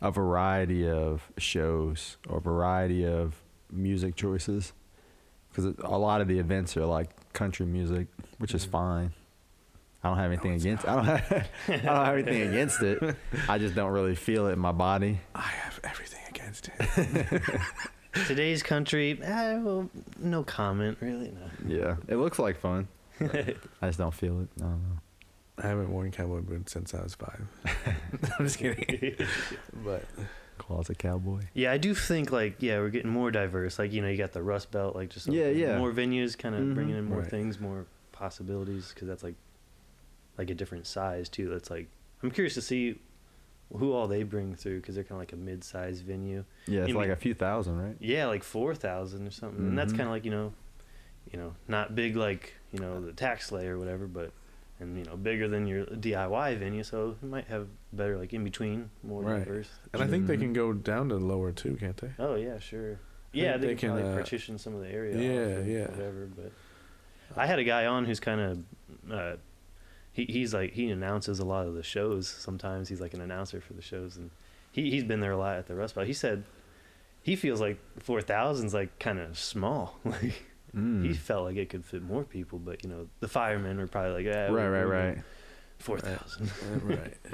[0.01, 3.35] a variety of shows or a variety of
[3.71, 4.73] music choices
[5.49, 8.69] because a lot of the events are like country music which is Mhm.
[8.71, 9.13] fine
[10.03, 13.15] i don't have anything it's against I don't, have, I don't have anything against it
[13.49, 17.41] i just don't really feel it in my body I have everything against it.
[18.27, 21.31] Today's country, eh, well, no comment, really.
[21.31, 21.75] No.
[21.75, 22.87] yeah it looks like fun
[23.19, 23.55] i
[23.87, 24.99] just don't feel it i don't know
[25.61, 27.47] I haven't worn cowboy boots since I was five.
[28.39, 29.15] I'm just kidding.
[29.83, 30.05] but
[30.59, 33.79] closet cowboy Yeah, I do think like yeah, we're getting more diverse.
[33.79, 35.77] Like you know, you got the Rust Belt, like just Yeah, yeah.
[35.77, 36.75] more venues, kind of Mhm.
[36.75, 37.29] bringing in more Right.
[37.29, 39.35] things, more possibilities, because that's like
[40.37, 41.49] like a different size too.
[41.49, 41.87] That's like
[42.21, 42.99] I'm curious to see
[43.75, 46.45] who all they bring through because they're kind of like a mid-sized venue.
[46.67, 49.65] yeah it's You like mean- a few thousand right Yeah, like four thousand or something,
[49.67, 49.97] and that's Mhm.
[49.97, 50.53] kind of like you know,
[51.31, 54.31] you know, not big like you know the TaxSlayer or whatever, but
[54.79, 58.43] and you know bigger than your DIY venue, so you might have better like in
[58.43, 59.39] between, more Right.
[59.45, 59.69] diverse.
[59.93, 62.11] and I think they can go down to lower too, can't they?
[62.19, 62.99] Oh yeah, sure.
[63.33, 65.17] Yeah, they, they can, can, probably uh, partition some of the area.
[65.17, 65.87] yeah, off yeah.
[65.97, 66.51] Whatever, but
[67.35, 69.35] I had a guy on who's kind of, uh,
[70.13, 72.27] he he's like he announces a lot of the shows.
[72.27, 74.31] Sometimes he's like an announcer for the shows, and
[74.71, 76.07] he he's been there a lot at the Rust Belt.
[76.07, 76.43] He said
[77.21, 79.99] he feels like four thousand's like kind of small.
[80.05, 80.43] Like
[80.77, 81.05] mm.
[81.05, 84.11] he felt like it could fit more people, but you know the firemen were probably
[84.11, 85.17] like, yeah, right right right
[85.79, 86.49] four thousand.
[86.49, 87.17] Uh, right.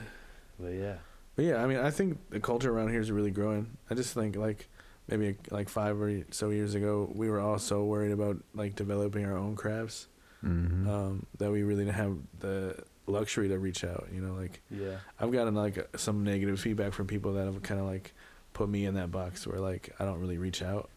[0.59, 0.97] But yeah,
[1.35, 3.75] But yeah, I mean, I think the culture around here is really growing.
[3.89, 4.69] I just think like
[5.07, 9.25] maybe like five or so years ago, we were all so worried about like developing
[9.25, 10.07] our own crafts
[10.45, 10.87] mm-hmm.
[10.87, 14.07] um, that we really didn't have the luxury to reach out.
[14.13, 17.79] You know, like yeah, I've gotten like some negative feedback from people that have kind
[17.79, 18.13] of like
[18.53, 20.89] put me in that box where like I don't really reach out.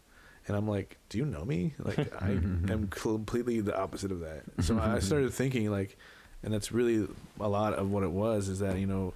[0.47, 1.73] And I'm like, do you know me?
[1.77, 4.43] Like I am completely the opposite of that.
[4.61, 5.97] So I started thinking like,
[6.43, 7.07] and that's really
[7.39, 9.13] a lot of what it was is that you know,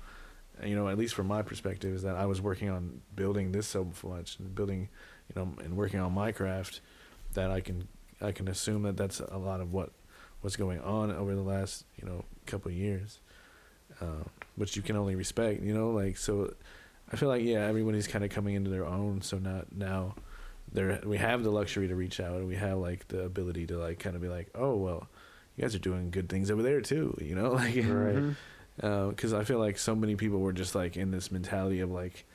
[0.63, 3.67] you know at least from my perspective is that I was working on building this
[3.67, 4.89] so much and building,
[5.33, 6.81] you know, and working on my craft
[7.33, 7.87] that I can
[8.21, 9.91] I can assume that that's a lot of what
[10.41, 13.19] was going on over the last you know couple of years,
[14.01, 14.23] uh,
[14.55, 15.61] which you can only respect.
[15.61, 16.53] You know, like so.
[17.13, 19.21] I feel like yeah, everybody's kind of coming into their own.
[19.21, 20.15] So not now,
[20.73, 23.77] there we have the luxury to reach out, and we have like the ability to
[23.77, 25.07] like kind of be like, oh well,
[25.55, 27.17] you guys are doing good things over there too.
[27.21, 28.35] You know, like Right.
[29.09, 32.25] because I feel like so many people were just like in this mentality of like,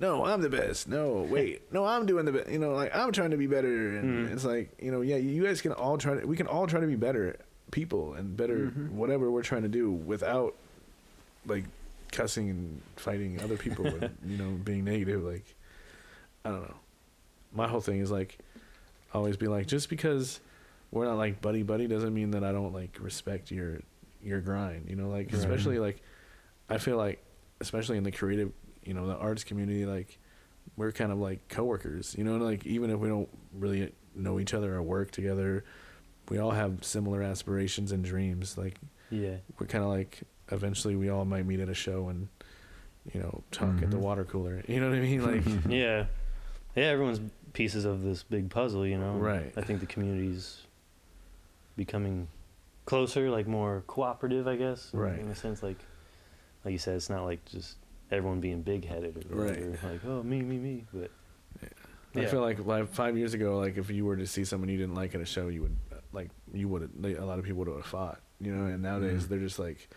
[0.00, 0.88] no, I'm the best.
[0.88, 2.50] No, wait, no, I'm doing the best.
[2.50, 4.32] You know, like I'm trying to be better, and Mm.
[4.32, 6.26] it's like you know, yeah, you guys can all try to.
[6.26, 7.36] We can all try to be better
[7.70, 8.90] people and better Mhm.
[8.90, 10.54] whatever we're trying to do without
[11.46, 11.64] like
[12.12, 15.22] cussing and fighting other people and you know being negative.
[15.22, 15.44] Like
[16.44, 16.74] I don't know.
[17.54, 18.36] My whole thing is like
[19.12, 20.40] always be like just because
[20.90, 23.78] we're not like buddy buddy doesn't mean that I don't like respect your
[24.22, 24.86] your grind.
[24.88, 25.34] You know, like Right.
[25.34, 26.00] especially like
[26.68, 27.22] I feel like
[27.60, 28.52] especially in the creative,
[28.84, 30.18] you know, the arts community, like
[30.76, 32.14] we're kind of like coworkers.
[32.18, 35.64] You know, like even if we don't really know each other or work together,
[36.28, 38.56] we all have similar aspirations and dreams.
[38.58, 38.78] Like
[39.10, 42.28] yeah, we're kind of like eventually we all might meet at a show and
[43.12, 44.00] you know talk at the Mhm.
[44.00, 44.62] water cooler.
[44.66, 45.22] You know what I mean?
[45.24, 46.06] Like yeah,
[46.74, 46.84] yeah.
[46.84, 47.20] Everyone's
[47.54, 49.14] pieces of this big puzzle, you know.
[49.14, 49.50] Right.
[49.56, 50.60] I think the community's
[51.76, 52.28] becoming
[52.84, 54.90] closer, like more cooperative, I guess.
[54.92, 55.18] Right.
[55.18, 55.78] In a sense, like,
[56.64, 57.76] like you said, it's not like just
[58.10, 59.82] everyone being big headed or Right.
[59.82, 60.84] Like, oh, me, me, me.
[60.92, 61.10] But
[62.16, 62.26] I Yeah.
[62.26, 64.94] feel like like five years ago, like if you were to see someone you didn't
[64.94, 67.64] like at a show, you would uh, like you would like, a lot of people
[67.64, 68.20] would have fought.
[68.40, 69.28] You know, and nowadays Mhm.
[69.28, 69.88] they're just like.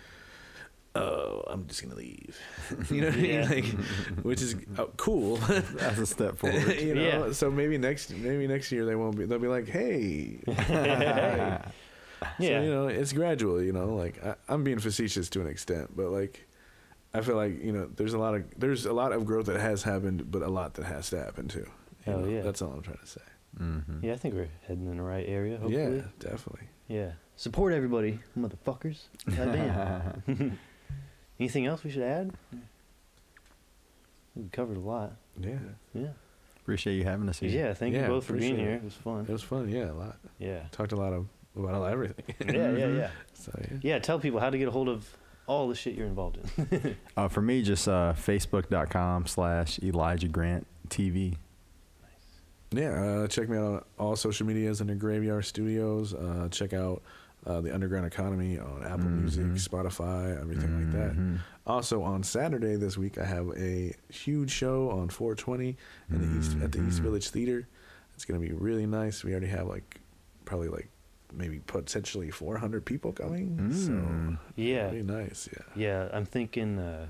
[0.97, 2.37] Oh, I'm just gonna leave.
[2.91, 3.45] you know what Yeah.
[3.45, 3.75] I mean?
[3.77, 5.37] Like, which is uh, cool.
[5.75, 7.31] that's a step forward you know, Yeah.
[7.31, 9.25] so maybe next maybe next year they won't be.
[9.25, 10.39] They'll be like, hey.
[10.57, 11.61] yeah,
[12.39, 13.61] So, you know, it's gradual.
[13.61, 16.47] You know, like I, I'm being facetious to an extent, but like
[17.13, 19.59] I feel like you know, there's a lot of there's a lot of growth that
[19.59, 21.67] has happened, but a lot that has to happen too.
[22.05, 22.41] You know, yeah.
[22.41, 23.21] That's all I'm trying to say.
[23.59, 24.05] mm-hmm.
[24.05, 24.13] yeah.
[24.13, 25.57] I think we're heading in the right area.
[25.57, 25.97] Hopefully.
[25.97, 26.67] Yeah, definitely.
[26.87, 27.11] Yeah.
[27.35, 28.99] Support everybody, motherfuckers.
[29.35, 30.57] Goddamn.
[31.39, 32.31] Anything else we should add?
[34.35, 35.13] We covered a lot.
[35.39, 35.57] Yeah,
[35.93, 36.07] Yeah.
[36.61, 37.49] Appreciate you having us here.
[37.49, 37.73] Yeah.
[37.73, 38.73] Thank Yeah, you both for being appreciate here.
[38.75, 38.77] it.
[38.79, 39.21] It was fun.
[39.21, 39.69] it was fun.
[39.69, 40.17] Yeah, a lot.
[40.37, 40.63] Yeah.
[40.71, 42.25] Talked a lot of about a everything.
[42.53, 42.71] Yeah.
[42.71, 42.87] Yeah.
[42.87, 43.09] Yeah.
[43.33, 43.77] so yeah.
[43.81, 43.99] Yeah.
[43.99, 45.07] Tell people how to get a hold of
[45.47, 46.97] all the shit you're involved in.
[47.17, 51.37] Uh, for me, just uh, facebook.com slash Elijah Grant TV.
[52.03, 52.81] Nice.
[52.83, 52.89] Yeah,
[53.23, 56.13] uh, check me out on all social medias under Graveyard Studios.
[56.13, 57.01] Uh, check out
[57.47, 59.57] uh, the Underground Economy on Apple Music, Mhm.
[59.67, 61.15] Spotify, everything like that.
[61.15, 61.39] Mhm.
[61.65, 65.77] Also on Saturday this week, I have a huge show on 420
[66.09, 67.03] in the East at the East Mhm.
[67.03, 67.67] Village Theater.
[68.15, 69.23] It's gonna be really nice.
[69.23, 70.01] We already have like
[70.45, 70.89] probably like
[71.33, 73.71] maybe potentially 400 people coming.
[73.73, 74.37] So Mm.
[74.55, 74.85] yeah.
[74.91, 75.47] really nice.
[75.51, 75.63] Yeah.
[75.75, 76.09] Yeah.
[76.11, 76.79] I'm thinking.
[76.79, 77.07] Uh,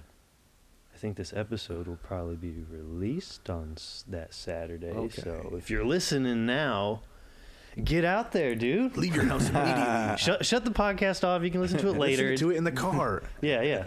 [0.93, 4.89] I think this episode will probably be released on s- that Saturday.
[4.91, 5.21] Okay.
[5.21, 7.03] So if you're listening now,
[7.83, 8.97] get out there, dude.
[8.97, 10.17] Leave your house immediately.
[10.17, 11.43] Shut, shut the podcast off.
[11.43, 12.31] You can listen to it later.
[12.31, 13.23] Listen to it in the car.
[13.41, 13.83] Yeah, yeah,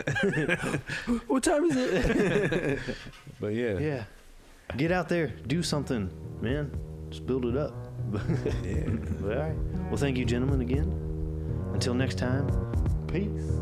[1.26, 2.78] What time is it?
[3.40, 3.78] but yeah.
[3.78, 4.04] yeah.
[4.76, 6.10] Get out there, do something,
[6.40, 6.70] man.
[7.10, 7.72] Just build it up.
[8.64, 8.86] Yeah.
[9.24, 9.56] All right.
[9.88, 10.88] Well, thank you, gentlemen, again.
[11.72, 12.48] Until next time,
[13.08, 13.60] peace.